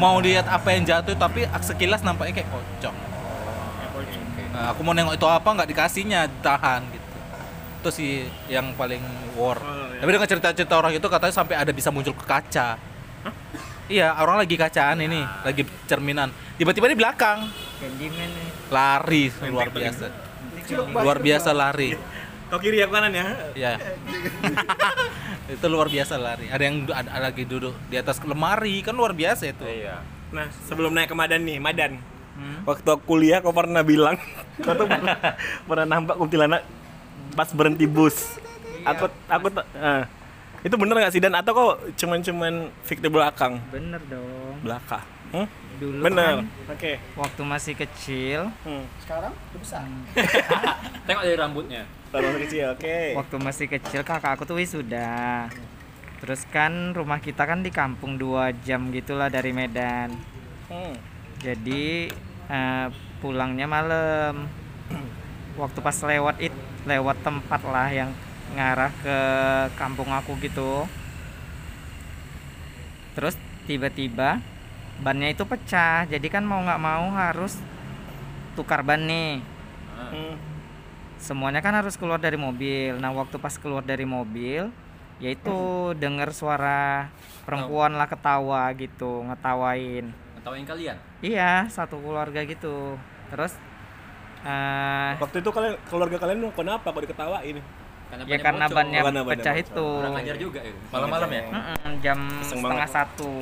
mau 0.00 0.16
lihat 0.22 0.48
apa 0.48 0.72
yang 0.72 0.88
jatuh 0.88 1.14
tapi 1.18 1.44
sekilas 1.60 2.00
nampaknya 2.00 2.42
kayak 2.42 2.50
pocong 2.50 2.96
Nah, 4.48 4.74
aku 4.74 4.82
mau 4.82 4.90
nengok 4.90 5.14
itu 5.14 5.28
apa 5.30 5.54
nggak 5.54 5.70
dikasihnya 5.70 6.26
tahan 6.42 6.82
gitu. 6.90 7.06
Itu 7.78 7.88
sih 7.94 8.26
yang 8.50 8.74
paling 8.74 8.98
war. 9.38 9.54
Tapi 10.02 10.10
dengan 10.10 10.26
cerita-cerita 10.26 10.74
orang 10.74 10.98
itu 10.98 11.06
katanya 11.06 11.30
sampai 11.30 11.54
ada 11.62 11.70
bisa 11.70 11.94
muncul 11.94 12.10
ke 12.10 12.26
kaca 12.26 12.74
iya 13.88 14.14
orang 14.16 14.44
lagi 14.44 14.54
kacaan 14.54 15.00
ini 15.02 15.20
lagi 15.20 15.62
cerminan. 15.88 16.30
Tiba-tiba 16.60 16.86
di 16.92 16.96
belakang. 16.98 17.48
Nih. 17.78 18.48
lari 18.68 19.32
luar 19.48 19.68
biasa. 19.72 20.06
Luar 20.92 21.18
biasa 21.18 21.50
lari. 21.56 21.96
Kau 22.48 22.56
kiri 22.56 22.80
ya 22.80 22.88
kanan 22.88 23.12
ya? 23.12 23.26
ya 23.52 23.72
itu 25.52 25.66
luar 25.68 25.88
biasa 25.92 26.16
lari. 26.16 26.48
Ada 26.48 26.62
yang 26.64 26.76
ada, 26.88 27.08
ada 27.12 27.24
lagi 27.28 27.44
duduk 27.44 27.76
di 27.88 27.96
atas 28.00 28.20
lemari 28.24 28.80
kan 28.80 28.96
luar 28.96 29.12
biasa 29.12 29.52
itu. 29.52 29.64
Iya. 29.64 30.00
Nah, 30.32 30.48
sebelum 30.68 30.92
naik 30.92 31.12
ke 31.12 31.16
Madan 31.16 31.40
nih, 31.44 31.56
Madan. 31.60 31.92
Waktu 32.68 32.86
aku 32.86 33.02
kuliah 33.16 33.42
kau 33.42 33.50
pernah 33.50 33.82
bilang, 33.82 34.14
kau 34.64 34.76
tuh 34.76 34.86
pernah, 34.86 35.16
pernah 35.66 35.86
nampak 35.88 36.14
kuntilanak 36.20 36.62
pas 37.34 37.50
berhenti 37.50 37.88
bus. 37.88 38.38
Aku 38.86 39.10
aku 39.26 39.46
eh, 39.74 40.02
itu 40.60 40.74
bener 40.74 40.94
nggak 40.96 41.12
sih 41.12 41.18
dan 41.18 41.32
atau 41.32 41.52
kok 41.52 41.74
cuman-cuman 41.94 42.54
fiktif 42.82 43.08
belakang 43.08 43.62
Bener 43.68 44.02
dong. 44.04 44.58
belakang? 44.60 45.04
Hmm? 45.28 45.46
Dulu 45.78 46.02
Bener. 46.02 46.42
kan 46.42 46.46
Oke. 46.68 46.92
waktu 47.14 47.42
masih 47.44 47.74
kecil, 47.76 48.50
Hmm. 48.64 48.82
sekarang 48.98 49.30
udah 49.30 49.60
besar. 49.60 49.86
Tengok 51.06 51.22
dari 51.22 51.36
rambutnya. 51.36 51.82
Tahun 52.08 52.40
kecil, 52.40 52.64
oke. 52.72 52.98
waktu 53.14 53.36
masih 53.38 53.66
kecil 53.68 54.00
kakak 54.02 54.34
aku 54.34 54.42
tuh 54.42 54.56
wisuda. 54.56 55.46
Terus 56.18 56.42
kan 56.48 56.90
rumah 56.90 57.20
kita 57.20 57.44
kan 57.44 57.60
di 57.60 57.70
kampung 57.70 58.18
dua 58.18 58.50
jam 58.58 58.90
gitulah 58.90 59.28
dari 59.28 59.52
Medan. 59.52 60.10
Hmm. 60.66 60.96
Jadi 61.38 62.10
eh, 62.48 62.86
pulangnya 63.18 63.70
malam. 63.70 64.50
Waktu 65.54 65.78
pas 65.78 65.94
lewat 65.94 66.38
it, 66.40 66.54
lewat 66.82 67.18
tempat 67.20 67.60
lah 67.62 67.86
yang 67.88 68.10
ngarah 68.54 68.92
ke 69.02 69.18
kampung 69.76 70.08
aku 70.12 70.36
gitu. 70.40 70.86
Terus 73.18 73.34
tiba-tiba 73.66 74.38
bannya 75.02 75.34
itu 75.34 75.42
pecah. 75.44 76.06
Jadi 76.06 76.26
kan 76.30 76.46
mau 76.46 76.62
nggak 76.62 76.80
mau 76.82 77.10
harus 77.14 77.58
tukar 78.58 78.82
ban 78.82 79.02
nih. 79.06 79.38
Hmm. 79.94 80.34
Semuanya 81.18 81.58
kan 81.58 81.74
harus 81.74 81.98
keluar 81.98 82.22
dari 82.22 82.38
mobil. 82.38 82.94
Nah, 82.98 83.10
waktu 83.10 83.42
pas 83.42 83.54
keluar 83.58 83.82
dari 83.82 84.06
mobil, 84.06 84.70
yaitu 85.18 85.90
dengar 85.98 86.30
suara 86.30 87.10
perempuan 87.42 87.98
lah 87.98 88.06
ketawa 88.06 88.70
gitu, 88.78 89.26
ngetawain. 89.26 90.14
Ngetawain 90.38 90.66
kalian. 90.66 90.96
Iya, 91.18 91.66
satu 91.66 91.98
keluarga 91.98 92.46
gitu. 92.46 92.94
Terus 93.30 93.58
eh 94.46 95.18
Waktu 95.18 95.42
itu 95.42 95.50
kalian 95.50 95.74
keluarga 95.90 96.16
kalian 96.22 96.54
kenapa 96.54 96.94
kok 96.94 97.02
diketawain? 97.02 97.58
Karena 98.08 98.22
ya 98.24 98.36
karena 98.40 98.64
bocor. 98.64 98.76
bannya 98.76 99.00
karena 99.04 99.20
bannya 99.20 99.32
pecah 99.36 99.54
bocor. 99.54 99.64
itu. 99.64 99.88
Kurang 100.00 100.16
ajar 100.16 100.36
juga 100.40 100.60
ya. 100.64 100.74
Malam-malam 100.88 101.30
ya? 101.30 101.42
Mm-mm, 101.52 101.92
jam 102.00 102.18
Iseng 102.40 102.60
setengah 102.64 102.88
banget. 102.88 102.96
satu. 102.96 103.32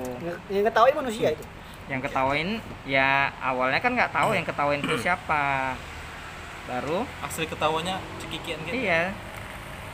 Yang, 0.50 0.64
ketawain 0.70 0.94
manusia 0.98 1.29
itu. 1.31 1.44
Yang 1.87 2.00
ketawain 2.11 2.48
ya 2.83 3.31
awalnya 3.38 3.79
kan 3.79 3.92
nggak 3.94 4.11
tahu 4.11 4.31
yang 4.35 4.46
ketawain 4.46 4.81
itu 4.83 4.96
siapa. 4.98 5.74
Baru 6.66 7.07
asli 7.22 7.46
ketawanya 7.46 8.02
cekikian 8.18 8.59
gitu 8.66 8.74
iya 8.74 9.14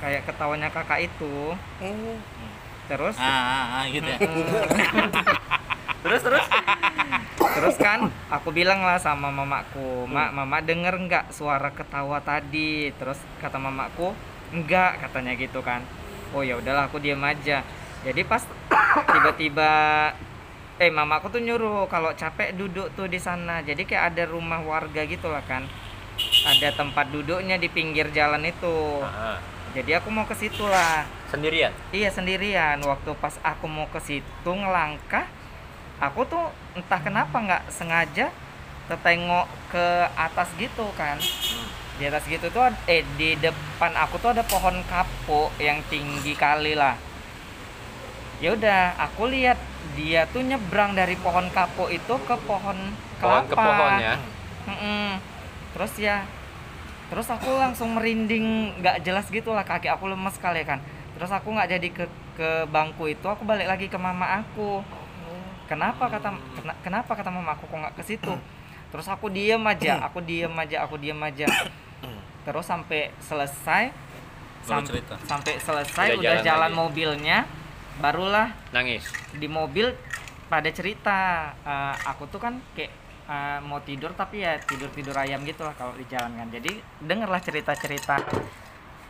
kayak 0.01 0.25
ketawanya 0.25 0.73
kakak 0.73 1.05
itu. 1.05 1.53
Terus 2.89 3.17
ah, 3.21 3.29
ah, 3.29 3.65
ah, 3.77 3.83
gitu 3.93 4.09
ya 4.09 4.19
terus 6.03 6.21
terus 6.27 6.45
terus 7.39 7.77
kan 7.79 8.11
aku 8.27 8.51
bilang 8.51 8.83
lah 8.83 8.99
sama 8.99 9.31
mamaku 9.31 10.11
mak 10.11 10.35
mama 10.35 10.59
denger 10.59 10.99
nggak 10.99 11.31
suara 11.31 11.71
ketawa 11.71 12.19
tadi 12.19 12.91
terus 12.99 13.23
kata 13.39 13.63
mamaku 13.63 14.11
enggak 14.53 15.03
katanya 15.03 15.33
gitu 15.35 15.65
kan. 15.65 15.83
Oh 16.37 16.45
ya 16.45 16.61
udahlah 16.61 16.89
aku 16.89 17.01
diam 17.01 17.21
aja. 17.25 17.65
Jadi 18.05 18.23
pas 18.25 18.45
tiba-tiba 19.13 19.71
eh 20.81 20.91
mamaku 20.91 21.31
tuh 21.31 21.43
nyuruh 21.45 21.87
kalau 21.87 22.13
capek 22.13 22.55
duduk 22.57 22.93
tuh 22.95 23.09
di 23.09 23.19
sana. 23.19 23.65
Jadi 23.65 23.89
kayak 23.89 24.15
ada 24.15 24.25
rumah 24.29 24.61
warga 24.63 25.03
gitu 25.09 25.33
lah 25.33 25.43
kan. 25.45 25.65
Ada 26.45 26.77
tempat 26.77 27.09
duduknya 27.09 27.57
di 27.57 27.73
pinggir 27.73 28.13
jalan 28.13 28.45
itu. 28.45 29.01
Jadi 29.73 29.97
aku 29.97 30.13
mau 30.13 30.29
ke 30.29 30.37
situ 30.37 30.69
lah. 30.69 31.09
Sendirian. 31.33 31.73
Iya 31.97 32.13
sendirian. 32.13 32.77
Waktu 32.85 33.17
pas 33.17 33.41
aku 33.41 33.65
mau 33.65 33.89
ke 33.89 34.01
situ 34.05 34.51
ngelangkah, 34.53 35.25
aku 35.97 36.29
tuh 36.29 36.45
entah 36.77 37.01
kenapa 37.01 37.41
nggak 37.41 37.65
sengaja 37.73 38.29
tetengok 38.93 39.49
ke 39.73 39.87
atas 40.13 40.53
gitu 40.61 40.85
kan. 41.01 41.17
Di 42.03 42.11
atas 42.11 42.27
gitu 42.27 42.51
tuh 42.51 42.67
eh 42.91 43.07
di 43.15 43.39
depan 43.39 43.95
aku 43.95 44.19
tuh 44.19 44.35
ada 44.35 44.43
pohon 44.43 44.75
kapuk 44.91 45.55
yang 45.63 45.79
tinggi 45.87 46.35
kali 46.35 46.75
lah. 46.75 46.99
Ya 48.43 48.59
udah, 48.59 48.99
aku 48.99 49.31
lihat 49.31 49.55
dia 49.95 50.27
tuh 50.27 50.43
nyebrang 50.43 50.99
dari 50.99 51.15
pohon 51.15 51.47
kapuk 51.55 51.95
itu 51.95 52.15
ke 52.27 52.35
pohon 52.43 52.75
Pohon 53.23 53.47
kelapa. 53.47 53.47
ke 53.47 53.55
pohon 53.55 53.93
ya. 54.03 54.15
Mm-mm. 54.67 55.09
Terus 55.79 55.93
ya, 55.95 56.27
terus 57.07 57.31
aku 57.31 57.55
langsung 57.55 57.95
merinding, 57.95 58.75
nggak 58.83 59.07
jelas 59.07 59.31
gitu 59.31 59.55
lah 59.55 59.63
kaki 59.63 59.87
aku 59.87 60.11
lemes 60.11 60.35
sekali 60.35 60.67
kan. 60.67 60.83
Terus 61.15 61.31
aku 61.31 61.55
nggak 61.55 61.71
jadi 61.71 61.89
ke 61.95 62.05
ke 62.35 62.51
bangku 62.67 63.15
itu, 63.15 63.23
aku 63.31 63.47
balik 63.47 63.71
lagi 63.71 63.87
ke 63.87 63.95
mama 63.95 64.43
aku. 64.43 64.83
Kenapa 65.71 66.11
kata 66.11 66.35
kena- 66.35 66.79
kenapa 66.83 67.15
kata 67.15 67.31
mama 67.31 67.55
aku 67.55 67.71
kok 67.71 67.79
nggak 67.79 67.95
ke 67.95 68.03
situ? 68.03 68.35
Terus 68.91 69.07
aku 69.07 69.31
diem 69.31 69.63
aja, 69.63 70.03
aku 70.03 70.19
diem 70.19 70.51
aja, 70.51 70.83
aku 70.83 70.99
diem 70.99 71.17
aja. 71.23 71.47
Terus 72.43 72.65
sampai 72.65 73.15
selesai, 73.19 73.95
Baru 74.63 74.69
sam- 74.69 74.87
cerita. 74.87 75.15
sampai 75.23 75.53
selesai 75.57 76.07
Udah 76.13 76.19
udah, 76.19 76.33
jalan 76.33 76.45
jalan, 76.45 76.63
lagi. 76.69 76.77
mobilnya, 76.77 77.39
barulah 77.95 78.49
Nangis. 78.71 79.05
di 79.33 79.47
mobil 79.47 79.95
pada 80.47 80.69
cerita 80.69 81.19
eh, 81.57 81.95
aku 82.05 82.27
tuh 82.27 82.39
kan 82.39 82.57
kayak 82.73 82.93
eh, 83.25 83.59
mau 83.61 83.79
tidur 83.79 84.13
tapi 84.13 84.41
ya 84.41 84.59
tidur 84.61 84.89
tidur 84.89 85.15
ayam 85.15 85.41
gitu 85.43 85.63
lah 85.63 85.73
kalau 85.73 85.93
di 85.93 86.05
jalan 86.05 86.33
kan 86.33 86.49
jadi 86.49 86.71
dengerlah 86.99 87.39
cerita 87.39 87.73
cerita 87.75 88.19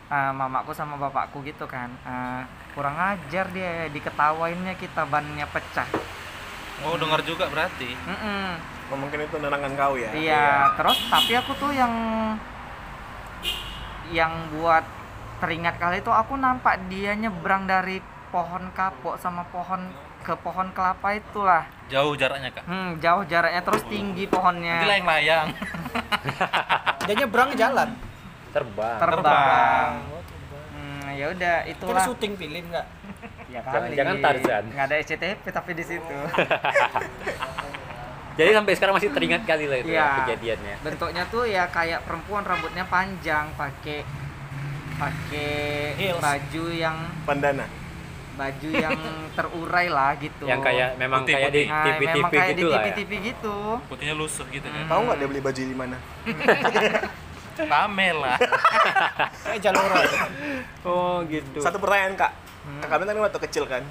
mamaku 0.09 0.71
sama 0.71 0.93
bapakku 0.95 1.41
gitu 1.41 1.65
kan 1.65 1.89
Eh, 1.99 2.41
kurang 2.71 2.93
ajar 2.95 3.49
dia 3.49 3.85
diketawainnya 3.87 4.73
kita 4.75 5.03
bannya 5.03 5.45
pecah 5.47 5.89
oh 6.83 6.93
dengar 6.95 7.21
juga 7.21 7.45
berarti 7.47 7.97
Mm-mm. 7.97 8.49
Oh, 8.85 8.97
mungkin 8.99 9.19
itu 9.21 9.35
nerangan 9.35 9.73
kau 9.73 9.95
ya? 9.95 10.13
iya 10.13 10.45
terus 10.75 11.01
tapi 11.07 11.33
aku 11.33 11.53
tuh 11.55 11.71
yang 11.71 11.89
yang 14.09 14.31
buat 14.51 14.83
teringat 15.37 15.75
kali 15.75 15.99
itu 15.99 16.09
aku 16.09 16.35
nampak 16.35 16.79
dia 16.87 17.13
nyebrang 17.13 17.63
dari 17.63 17.99
pohon 18.27 18.67
kapok 18.71 19.15
sama 19.15 19.45
pohon 19.45 19.87
ke 20.19 20.33
pohon 20.35 20.71
kelapa 20.71 21.13
itulah 21.13 21.63
jauh 21.85 22.13
jaraknya 22.13 22.49
kak 22.49 22.63
Hmm, 22.63 22.95
jauh 22.97 23.23
jaraknya 23.23 23.61
terus 23.61 23.83
tinggi 23.85 24.23
pohonnya. 24.25 24.83
layang-layang 24.83 25.51
Dia 27.03 27.15
nyebrang 27.17 27.51
ke 27.51 27.57
jalan. 27.57 27.89
Terbang. 28.49 28.95
Terbang. 28.95 29.89
Hmm, 30.71 31.11
ya 31.11 31.25
udah 31.27 31.55
Kita 31.61 31.71
itulah. 31.75 31.99
syuting 32.01 32.33
film 32.33 32.71
nggak? 32.71 32.87
Ya 33.51 33.59
Jangan- 33.61 33.91
jangan 33.91 34.15
Tarzan. 34.17 34.63
Nggak 34.71 34.85
ada 34.85 34.95
SCTV 34.97 35.43
tapi 35.45 35.71
di 35.73 35.83
situ. 35.83 36.15
Jadi 38.33 38.49
sampai 38.49 38.73
sekarang 38.73 38.93
masih 38.97 39.09
teringat 39.09 39.41
kali 39.43 39.65
lah 39.69 39.77
itu 39.77 39.91
Iya. 39.91 40.07
kejadiannya. 40.23 40.75
Bentuknya 40.81 41.23
tuh 41.29 41.43
ya 41.45 41.63
kayak 41.69 42.01
perempuan 42.01 42.41
rambutnya 42.41 42.85
panjang, 42.85 43.53
pakai 43.53 44.01
pakai 44.93 45.93
baju 46.17 46.63
yang 46.69 46.97
Pandana. 47.23 47.65
baju 48.33 48.69
yang 48.73 48.97
terurai 49.37 49.87
lah 49.93 50.17
gitu. 50.17 50.49
Yang 50.49 50.61
kayak 50.65 50.89
memang 50.97 51.21
Putih, 51.21 51.33
kayak 51.37 51.51
di 51.53 51.61
Nah, 51.69 51.85
TV-TV 51.85 52.13
memang 52.17 52.31
kayak 52.31 52.47
gitu 52.47 52.57
di 52.57 52.63
lah 52.63 52.73
ya. 52.73 52.85
TV-TV 52.89 53.11
gitu. 53.23 53.55
Putihnya 53.85 54.15
lusuh 54.17 54.45
gitu 54.49 54.65
kan. 54.65 54.83
Tahu 54.89 54.99
nggak 55.05 55.17
dia 55.21 55.27
beli 55.29 55.41
baju 55.41 55.61
di 55.61 55.77
mana? 55.77 55.97
Lah. 57.53 58.37
Eh 59.53 59.57
jalur 59.61 59.85
Oh 60.81 61.21
gitu. 61.29 61.61
Satu 61.61 61.77
pertanyaan 61.77 62.17
kak. 62.17 62.31
Kakak 62.63 63.03
kan 63.03 63.17
waktu 63.19 63.39
kecil 63.43 63.63
kan. 63.67 63.83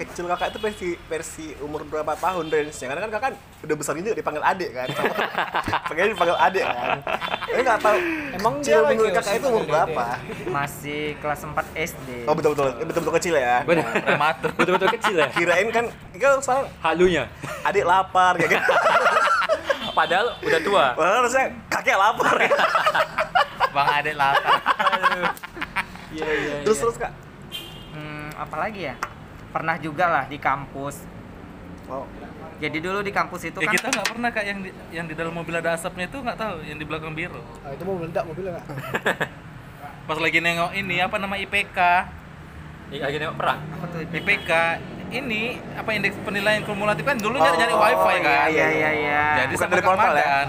Kecil 0.00 0.24
kakak 0.24 0.48
itu 0.52 0.58
versi 0.58 0.88
versi 1.06 1.46
umur 1.60 1.84
berapa 1.84 2.16
tahun 2.16 2.48
range-nya? 2.48 2.86
Karena 2.88 3.02
kan 3.04 3.10
kakak 3.12 3.30
udah 3.60 3.76
besar 3.76 3.94
ini 4.00 4.16
dipanggil 4.16 4.40
adik 4.40 4.72
kan. 4.72 4.88
Pengen 5.92 6.16
dipanggil 6.16 6.36
adik 6.40 6.64
kan. 6.64 6.98
Tapi 7.44 7.60
nggak 7.60 7.80
tahu. 7.84 7.98
Emang 8.32 8.54
kecil 8.64 8.80
dia 8.80 8.88
menurut 8.88 9.12
kakak 9.12 9.34
itu 9.36 9.46
umur 9.52 9.64
berapa? 9.68 10.04
Masih 10.48 11.02
kelas 11.20 11.40
4 11.44 11.52
SD. 11.76 12.08
Oh 12.24 12.32
betul 12.32 12.56
betul 12.56 12.66
betul 12.80 13.00
betul 13.04 13.14
kecil 13.20 13.34
ya. 13.36 13.60
Benar. 13.64 13.84
Betul-betul 14.56 14.88
kecil 14.96 15.14
ya. 15.20 15.26
Kirain 15.28 15.68
kan 15.68 15.84
kan 16.16 16.40
soal 16.40 16.64
Halunya. 16.80 17.28
adik 17.64 17.84
lapar 17.84 18.40
kayak 18.40 18.50
gitu. 18.56 18.72
Padahal 19.92 20.26
udah 20.40 20.60
tua. 20.64 20.84
Padahal 20.96 21.16
harusnya 21.24 21.44
kakek 21.68 21.96
lapar. 22.00 22.34
Bang 23.76 23.88
Ade 23.92 24.12
lapar. 24.16 24.56
Iya 26.14 26.30
iya. 26.30 26.54
terus 26.62 26.78
terus 26.78 26.94
kak. 26.94 27.10
Hmm, 28.44 28.52
apalagi 28.52 28.80
ya? 28.84 28.94
Pernah 29.48 29.76
juga 29.80 30.04
lah 30.06 30.24
di 30.28 30.36
kampus. 30.36 31.00
Oh. 31.88 32.04
Jadi 32.60 32.78
dulu 32.78 33.00
di 33.00 33.10
kampus 33.10 33.50
itu 33.50 33.58
Ya 33.58 33.66
kan 33.66 33.74
kita 33.76 33.86
nggak 33.90 34.06
pernah 34.14 34.30
kak 34.30 34.44
yang 34.46 34.58
di, 34.62 34.70
yang 34.92 35.06
di 35.08 35.14
dalam 35.16 35.34
mobil 35.34 35.52
ada 35.58 35.74
asapnya 35.74 36.06
itu 36.06 36.16
nggak 36.20 36.38
tahu 36.38 36.60
yang 36.64 36.76
di 36.76 36.84
belakang 36.84 37.12
biru. 37.12 37.40
Ah, 37.60 37.72
itu 37.72 37.82
mau 37.82 37.96
meledak 37.98 38.24
mobilnya 38.24 38.52
nggak? 38.56 38.64
Pas 40.08 40.18
lagi 40.20 40.38
nengok 40.38 40.70
ini 40.76 40.96
apa 41.00 41.16
nama 41.16 41.34
IPK, 41.40 41.78
Ini 42.92 43.00
lagi 43.00 43.16
nengok 43.16 43.36
perang. 43.40 43.58
apa 43.64 43.84
tuh 43.88 43.98
IPK? 44.04 44.16
IPK 44.20 44.50
ini 45.14 45.42
apa 45.76 45.90
indeks 45.94 46.16
penilaian 46.20 46.62
kumulatif 46.64 47.04
kan 47.04 47.16
dulu 47.16 47.36
Oh, 47.36 47.42
nyari 47.42 47.56
nyari 47.56 47.74
wifi 47.74 48.14
kan. 48.20 48.48
Iya 48.48 48.66
iya 48.70 48.90
iya. 48.92 49.22
Jadi 49.44 49.54
Bukan 49.54 49.64
sama 49.64 49.72
dari 49.72 49.82
portal 49.84 50.12
ya? 50.12 50.24
Madan, 50.24 50.48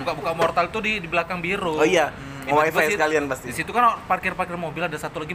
buka-buka 0.00 0.30
mortal 0.32 0.64
tuh 0.72 0.80
di 0.80 0.92
di 1.00 1.08
belakang 1.08 1.38
biru. 1.38 1.76
Oh 1.76 1.86
iya. 1.86 2.08
Hmm. 2.10 2.33
Mau 2.44 2.60
wifi 2.60 2.92
sekalian 2.92 3.24
pasti. 3.24 3.48
Di 3.48 3.54
situ 3.54 3.70
kan 3.70 4.00
parkir-parkir 4.04 4.54
mobil 4.54 4.82
ada 4.82 4.94
satu 4.94 5.18
lagi 5.18 5.32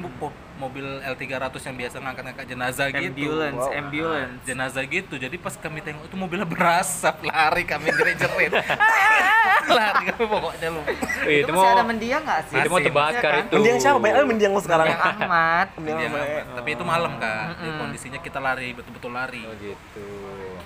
mobil 0.55 0.85
L300 1.01 1.55
yang 1.63 1.75
biasa 1.77 1.95
ngangkat-ngangkat 1.97 2.45
jenazah 2.45 2.87
gitu. 2.89 3.25
ambulance, 3.25 3.57
Wow. 3.59 3.71
ambulance. 3.73 4.33
jenazah 4.43 4.83
gitu 4.83 5.15
jadi 5.15 5.35
pas 5.35 5.55
kami 5.55 5.79
tengok 5.79 6.03
itu 6.03 6.15
mobilnya 6.15 6.43
berasap 6.43 7.15
lari 7.23 7.63
kami 7.63 7.89
jerit-jerit 7.89 8.51
lari 9.69 10.03
kami 10.05 10.25
pokoknya 10.25 10.67
lu 10.69 10.81
itu 10.83 11.39
itu 11.39 11.49
masih 11.49 11.55
mau 11.55 11.71
ada 11.71 11.83
mendiang 11.83 12.21
nggak 12.21 12.41
sih? 12.45 12.57
itu 12.57 12.67
mau 12.67 12.79
terbakar 12.79 13.31
kan? 13.31 13.43
itu. 13.45 13.53
Mendiang 13.55 13.77
siapa? 13.79 13.97
Banyak 13.97 14.25
mendiang 14.25 14.51
lo 14.51 14.61
sekarang. 14.61 14.85
Mendiang 14.85 15.15
Ahmad. 15.15 15.67
Mendiang 15.77 16.11
ngapain? 16.11 16.45
tapi 16.51 16.69
itu 16.69 16.83
malam 16.83 17.11
kak 17.17 17.43
Jadi 17.55 17.71
kondisinya 17.79 18.19
kita 18.19 18.39
lari 18.39 18.67
betul-betul 18.73 19.11
lari 19.11 19.41
Oh 19.45 19.55
gitu. 19.55 20.05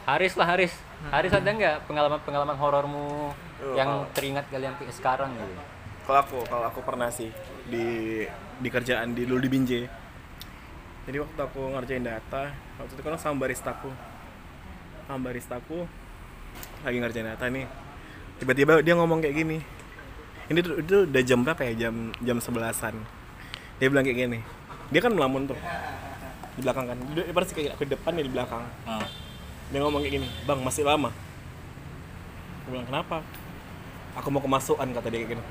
Haris 0.04 0.34
lah 0.34 0.48
Haris. 0.50 0.74
Haris 1.06 1.32
ada 1.32 1.46
nggak 1.48 1.76
pengalaman-pengalaman 1.86 2.58
horormu 2.58 3.32
Oh, 3.64 3.80
yang 3.80 4.04
teringat 4.12 4.44
kalian 4.52 4.76
sampai 4.76 4.92
sekarang 4.92 5.30
gitu? 5.34 5.56
Kalau 6.04 6.20
aku, 6.20 6.38
kalau 6.52 6.66
aku 6.68 6.80
pernah 6.84 7.08
sih 7.08 7.32
di 7.72 8.22
di 8.60 8.70
kerjaan 8.70 9.16
di 9.16 9.24
dulu 9.24 9.40
di 9.40 9.50
Binjai. 9.52 9.84
Jadi 11.04 11.18
waktu 11.20 11.40
aku 11.40 11.62
ngerjain 11.76 12.04
data, 12.04 12.52
waktu 12.80 12.92
itu 12.96 13.02
kan 13.04 13.16
sama 13.20 13.48
baristaku. 13.48 13.92
Sama 15.08 15.20
baristaku 15.32 15.88
lagi 16.84 16.98
ngerjain 17.00 17.28
data 17.28 17.48
nih. 17.48 17.68
Tiba-tiba 18.40 18.84
dia 18.84 18.94
ngomong 19.00 19.24
kayak 19.24 19.36
gini. 19.36 19.58
Ini 20.52 20.60
tuh 20.60 20.84
itu 20.84 20.96
udah 21.08 21.24
jam 21.24 21.40
berapa 21.40 21.62
ya? 21.72 21.88
Jam 21.88 22.12
jam 22.20 22.38
sebelasan. 22.44 23.00
Dia 23.80 23.88
bilang 23.88 24.04
kayak 24.04 24.20
gini. 24.28 24.40
Dia 24.92 25.00
kan 25.00 25.16
melamun 25.16 25.48
tuh 25.48 25.60
di 26.60 26.62
belakang 26.62 26.86
kan. 26.92 26.98
Dia 27.16 27.32
pasti 27.32 27.54
kayak 27.56 27.80
di 27.80 27.92
depan 27.96 28.12
dia 28.20 28.26
di 28.28 28.34
belakang. 28.34 28.64
Ah. 28.84 29.08
Dia 29.72 29.80
ngomong 29.80 30.04
kayak 30.04 30.14
gini, 30.20 30.28
"Bang, 30.46 30.60
masih 30.62 30.84
lama." 30.84 31.10
Aku 32.64 32.76
bilang, 32.76 32.88
"Kenapa?" 32.92 33.24
Aku 34.14 34.30
mau 34.30 34.42
kemasukan 34.46 34.88
kata 34.94 35.08
dia 35.10 35.20
kayak 35.26 35.30
gini. 35.34 35.44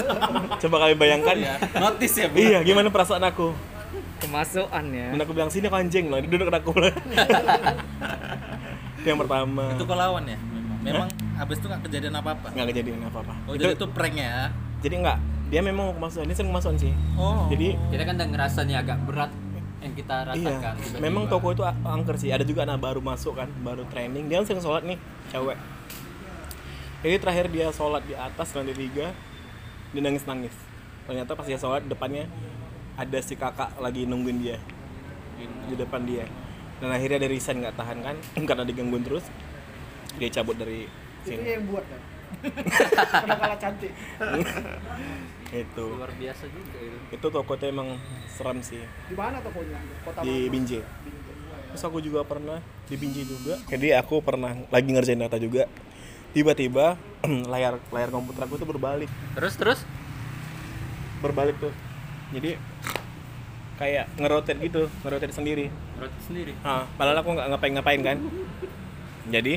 Coba 0.62 0.76
kalian 0.86 0.98
bayangkan 0.98 1.36
notice 1.74 2.16
ya 2.22 2.26
bu 2.30 2.36
Iya, 2.38 2.58
gimana 2.62 2.88
perasaan 2.94 3.24
aku? 3.26 3.50
Kemasukan 4.22 4.84
ya. 4.94 5.06
Dan 5.10 5.18
aku 5.26 5.32
bilang 5.34 5.50
sini 5.50 5.66
aku 5.66 5.76
anjing 5.76 6.06
loh, 6.06 6.22
dia 6.22 6.30
duduk 6.30 6.46
ke 6.46 6.54
aku. 6.54 6.72
itu 9.02 9.06
yang 9.10 9.18
pertama. 9.18 9.74
Itu 9.74 9.82
kau 9.84 9.98
lawan 9.98 10.22
ya? 10.30 10.38
Memang. 10.38 10.78
Memang 10.86 11.08
habis 11.34 11.58
itu 11.58 11.66
nggak 11.66 11.82
kejadian 11.82 12.14
apa-apa. 12.14 12.46
nggak 12.54 12.66
kejadian 12.70 13.02
apa-apa. 13.10 13.34
Oh, 13.50 13.52
itu, 13.58 13.66
jadi 13.66 13.74
itu 13.74 13.86
prank 13.90 14.14
ya? 14.14 14.54
jadi 14.76 14.94
nggak, 15.02 15.18
dia 15.50 15.60
memang 15.64 15.84
mau 15.90 15.94
kemasukan, 15.98 16.24
dia 16.30 16.36
sering 16.36 16.50
kemasukan 16.54 16.76
sih. 16.78 16.92
Oh. 17.18 17.50
Jadi 17.50 17.74
Kita 17.90 18.02
kan 18.06 18.14
udah 18.22 18.28
ngerasa 18.30 18.58
nih 18.70 18.76
agak 18.78 18.98
berat 19.02 19.32
yang 19.82 19.92
kita 19.94 20.14
iya, 20.14 20.28
rasakan. 20.30 20.72
tiba-tiba. 20.78 21.02
memang 21.02 21.22
toko 21.26 21.46
itu 21.52 21.62
angker 21.66 22.16
sih. 22.18 22.30
Ada 22.30 22.44
juga 22.46 22.66
anak 22.66 22.78
baru 22.78 23.00
masuk 23.02 23.34
kan, 23.34 23.50
baru 23.66 23.82
training. 23.90 24.30
Dia 24.30 24.42
kan 24.42 24.44
sering 24.46 24.62
sholat 24.62 24.82
nih, 24.86 24.98
cewek. 25.30 25.58
Jadi 27.04 27.16
terakhir 27.20 27.46
dia 27.52 27.66
sholat 27.72 28.02
di 28.08 28.14
atas 28.16 28.52
lantai 28.56 28.76
tiga, 28.76 29.12
dia 29.92 30.00
nangis 30.00 30.24
nangis. 30.24 30.54
Ternyata 31.04 31.36
pas 31.36 31.46
dia 31.46 31.58
sholat 31.60 31.84
depannya 31.86 32.26
ada 32.96 33.18
si 33.20 33.36
kakak 33.36 33.76
lagi 33.78 34.08
nungguin 34.08 34.40
dia 34.40 34.56
di 35.68 35.74
depan 35.76 36.02
dia. 36.08 36.24
Dan 36.80 36.92
akhirnya 36.92 37.24
dia 37.24 37.30
resign 37.32 37.60
nggak 37.64 37.76
tahan 37.76 37.98
kan, 38.04 38.16
karena 38.48 38.64
digangguin 38.64 39.04
terus. 39.04 39.24
Dia 40.16 40.32
cabut 40.40 40.56
dari 40.56 40.88
Itu 41.24 41.36
sini. 41.36 41.44
yang 41.44 41.64
buat 41.68 41.84
kan. 41.84 42.00
Kenapa 43.22 43.42
kalah 43.46 43.58
cantik? 43.60 43.92
Itu. 45.62 45.84
luar 45.94 46.10
biasa 46.10 46.44
juga 46.50 46.78
itu. 46.82 46.98
Itu 47.14 47.26
toko 47.30 47.54
itu 47.54 47.70
emang 47.70 48.02
seram 48.26 48.58
sih 48.58 48.82
Di 48.82 49.14
mana 49.14 49.38
tokonya? 49.38 49.78
Kota 50.02 50.26
di 50.26 50.50
mana? 50.50 50.50
Binjai. 50.50 50.82
Terus 51.70 51.82
aku 51.86 51.98
juga 52.02 52.26
pernah 52.26 52.58
di 52.90 52.96
Binjai 52.98 53.24
juga. 53.30 53.54
Jadi 53.70 53.94
aku 53.94 54.18
pernah 54.26 54.58
lagi 54.74 54.88
ngerjain 54.90 55.22
data 55.22 55.38
juga. 55.38 55.70
Tiba-tiba 56.36 57.00
layar 57.52 57.80
layar 57.88 58.12
komputer 58.12 58.44
aku 58.44 58.60
tuh 58.60 58.68
berbalik, 58.68 59.08
Terus 59.32 59.56
terus 59.56 59.80
berbalik 61.24 61.56
tuh. 61.56 61.72
Jadi 62.36 62.60
kayak 63.80 64.12
ngerotate 64.20 64.60
gitu, 64.60 64.92
ngerotate 65.00 65.32
sendiri. 65.32 65.72
roti 65.96 66.20
sendiri. 66.28 66.52
Ah, 66.60 66.84
padahal 67.00 67.24
aku 67.24 67.32
nggak 67.32 67.48
ngapain-ngapain 67.56 68.00
kan. 68.04 68.16
Jadi 69.32 69.56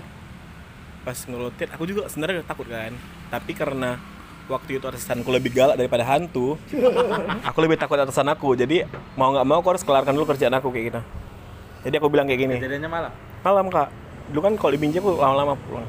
pas 1.04 1.20
ngerotate 1.20 1.68
aku 1.76 1.84
juga 1.84 2.08
sebenarnya 2.08 2.48
takut 2.48 2.64
kan. 2.72 2.96
Tapi 3.28 3.52
karena 3.52 4.00
waktu 4.48 4.80
itu 4.80 4.86
atasanku 4.88 5.28
lebih 5.36 5.52
galak 5.52 5.76
daripada 5.76 6.08
hantu, 6.08 6.56
aku 7.52 7.60
lebih 7.60 7.76
takut 7.76 8.00
atasan 8.00 8.32
aku. 8.32 8.56
Jadi 8.56 8.88
mau 9.20 9.36
nggak 9.36 9.44
mau 9.44 9.60
aku 9.60 9.76
harus 9.76 9.84
kelarkan 9.84 10.16
dulu 10.16 10.32
kerjaan 10.32 10.56
aku 10.56 10.72
kayak 10.72 10.86
gitu. 10.96 11.02
Jadi 11.92 11.96
aku 12.00 12.08
bilang 12.08 12.24
kayak 12.24 12.40
gini. 12.40 12.56
Kejadiannya 12.56 12.88
malam. 12.88 13.12
Malam 13.44 13.68
kak, 13.68 13.92
dulu 14.32 14.42
kan 14.48 14.54
kalau 14.56 14.72
di 14.72 14.80
Binjai 14.80 15.04
aku 15.04 15.20
lama-lama 15.20 15.60
pulang. 15.68 15.88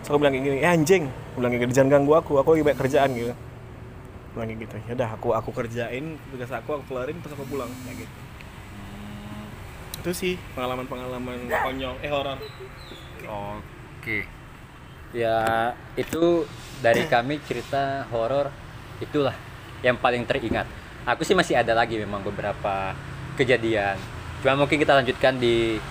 Terus 0.00 0.08
aku 0.10 0.18
bilang 0.20 0.32
kayak 0.32 0.44
gini, 0.48 0.56
eh 0.64 0.70
anjing, 0.70 1.04
aku 1.08 1.36
bilang 1.40 1.50
kayak 1.52 1.62
gitu, 1.68 1.72
jangan 1.76 1.90
ganggu 1.92 2.12
aku, 2.16 2.32
aku 2.40 2.48
lagi 2.56 2.64
banyak 2.64 2.80
kerjaan 2.80 3.10
gitu. 3.12 3.34
Bilang 4.32 4.46
kayak 4.48 4.60
gitu, 4.64 4.76
ya 4.88 4.92
udah 4.96 5.10
aku 5.12 5.28
aku 5.36 5.50
kerjain 5.52 6.04
tugas 6.32 6.50
aku, 6.52 6.70
aku 6.80 6.84
kelarin, 6.88 7.16
terus 7.20 7.34
aku 7.36 7.44
pulang 7.48 7.70
kayak 7.84 8.08
gitu. 8.08 8.18
Itu 10.00 10.10
sih 10.16 10.34
pengalaman-pengalaman 10.56 11.52
konyol, 11.52 11.94
eh 12.00 12.08
horor. 12.08 12.40
oke 13.28 14.24
Ya 15.12 15.74
itu 15.98 16.48
dari 16.80 17.04
kami 17.04 17.42
cerita 17.44 18.08
horor 18.08 18.48
itulah 19.02 19.34
yang 19.82 19.98
paling 19.98 20.22
teringat. 20.24 20.64
Aku 21.04 21.26
sih 21.26 21.34
masih 21.34 21.58
ada 21.58 21.74
lagi 21.74 21.98
memang 21.98 22.22
beberapa 22.22 22.94
kejadian. 23.34 23.98
Cuma 24.40 24.54
mungkin 24.56 24.78
kita 24.78 24.96
lanjutkan 24.96 25.36
di 25.36 25.82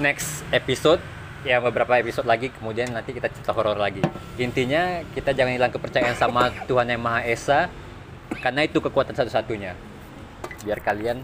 next 0.00 0.42
episode 0.50 1.02
ya 1.46 1.62
beberapa 1.62 1.94
episode 1.98 2.26
lagi 2.26 2.50
kemudian 2.50 2.90
nanti 2.90 3.14
kita 3.14 3.30
cerita 3.30 3.54
horor 3.54 3.78
lagi. 3.78 4.02
Intinya 4.38 5.02
kita 5.14 5.34
jangan 5.34 5.52
hilang 5.54 5.72
kepercayaan 5.74 6.16
sama 6.18 6.50
Tuhan 6.68 6.90
yang 6.90 7.02
Maha 7.02 7.22
Esa 7.26 7.70
karena 8.42 8.66
itu 8.66 8.82
kekuatan 8.82 9.14
satu-satunya. 9.14 9.74
Biar 10.66 10.82
kalian 10.82 11.22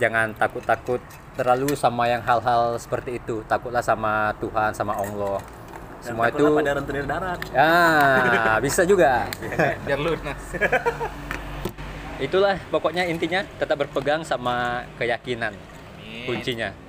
jangan 0.00 0.32
takut-takut 0.34 1.00
terlalu 1.34 1.74
sama 1.74 2.08
yang 2.08 2.22
hal-hal 2.22 2.78
seperti 2.78 3.20
itu. 3.20 3.42
Takutlah 3.44 3.82
sama 3.82 4.32
Tuhan, 4.38 4.72
sama 4.72 4.96
Allah. 4.96 5.42
Semua 6.04 6.28
itu 6.28 6.44
pada 6.44 6.76
rentenir 6.76 7.04
darat. 7.08 7.40
Ah, 7.56 8.60
bisa 8.60 8.84
juga. 8.84 9.24
biar 9.88 9.96
lunas 9.96 10.42
Itulah 12.20 12.60
pokoknya 12.68 13.08
intinya 13.08 13.40
tetap 13.56 13.80
berpegang 13.80 14.20
sama 14.22 14.84
keyakinan. 15.00 15.56
Kuncinya. 16.28 16.83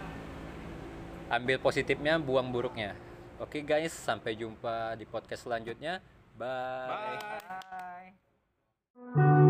Ambil 1.29 1.57
positifnya, 1.57 2.21
buang 2.21 2.53
buruknya. 2.53 2.93
Oke 3.41 3.65
guys, 3.65 3.91
sampai 3.91 4.37
jumpa 4.37 4.95
di 4.95 5.03
podcast 5.03 5.43
selanjutnya. 5.43 5.99
Bye. 6.37 7.19
Bye. 8.95 9.44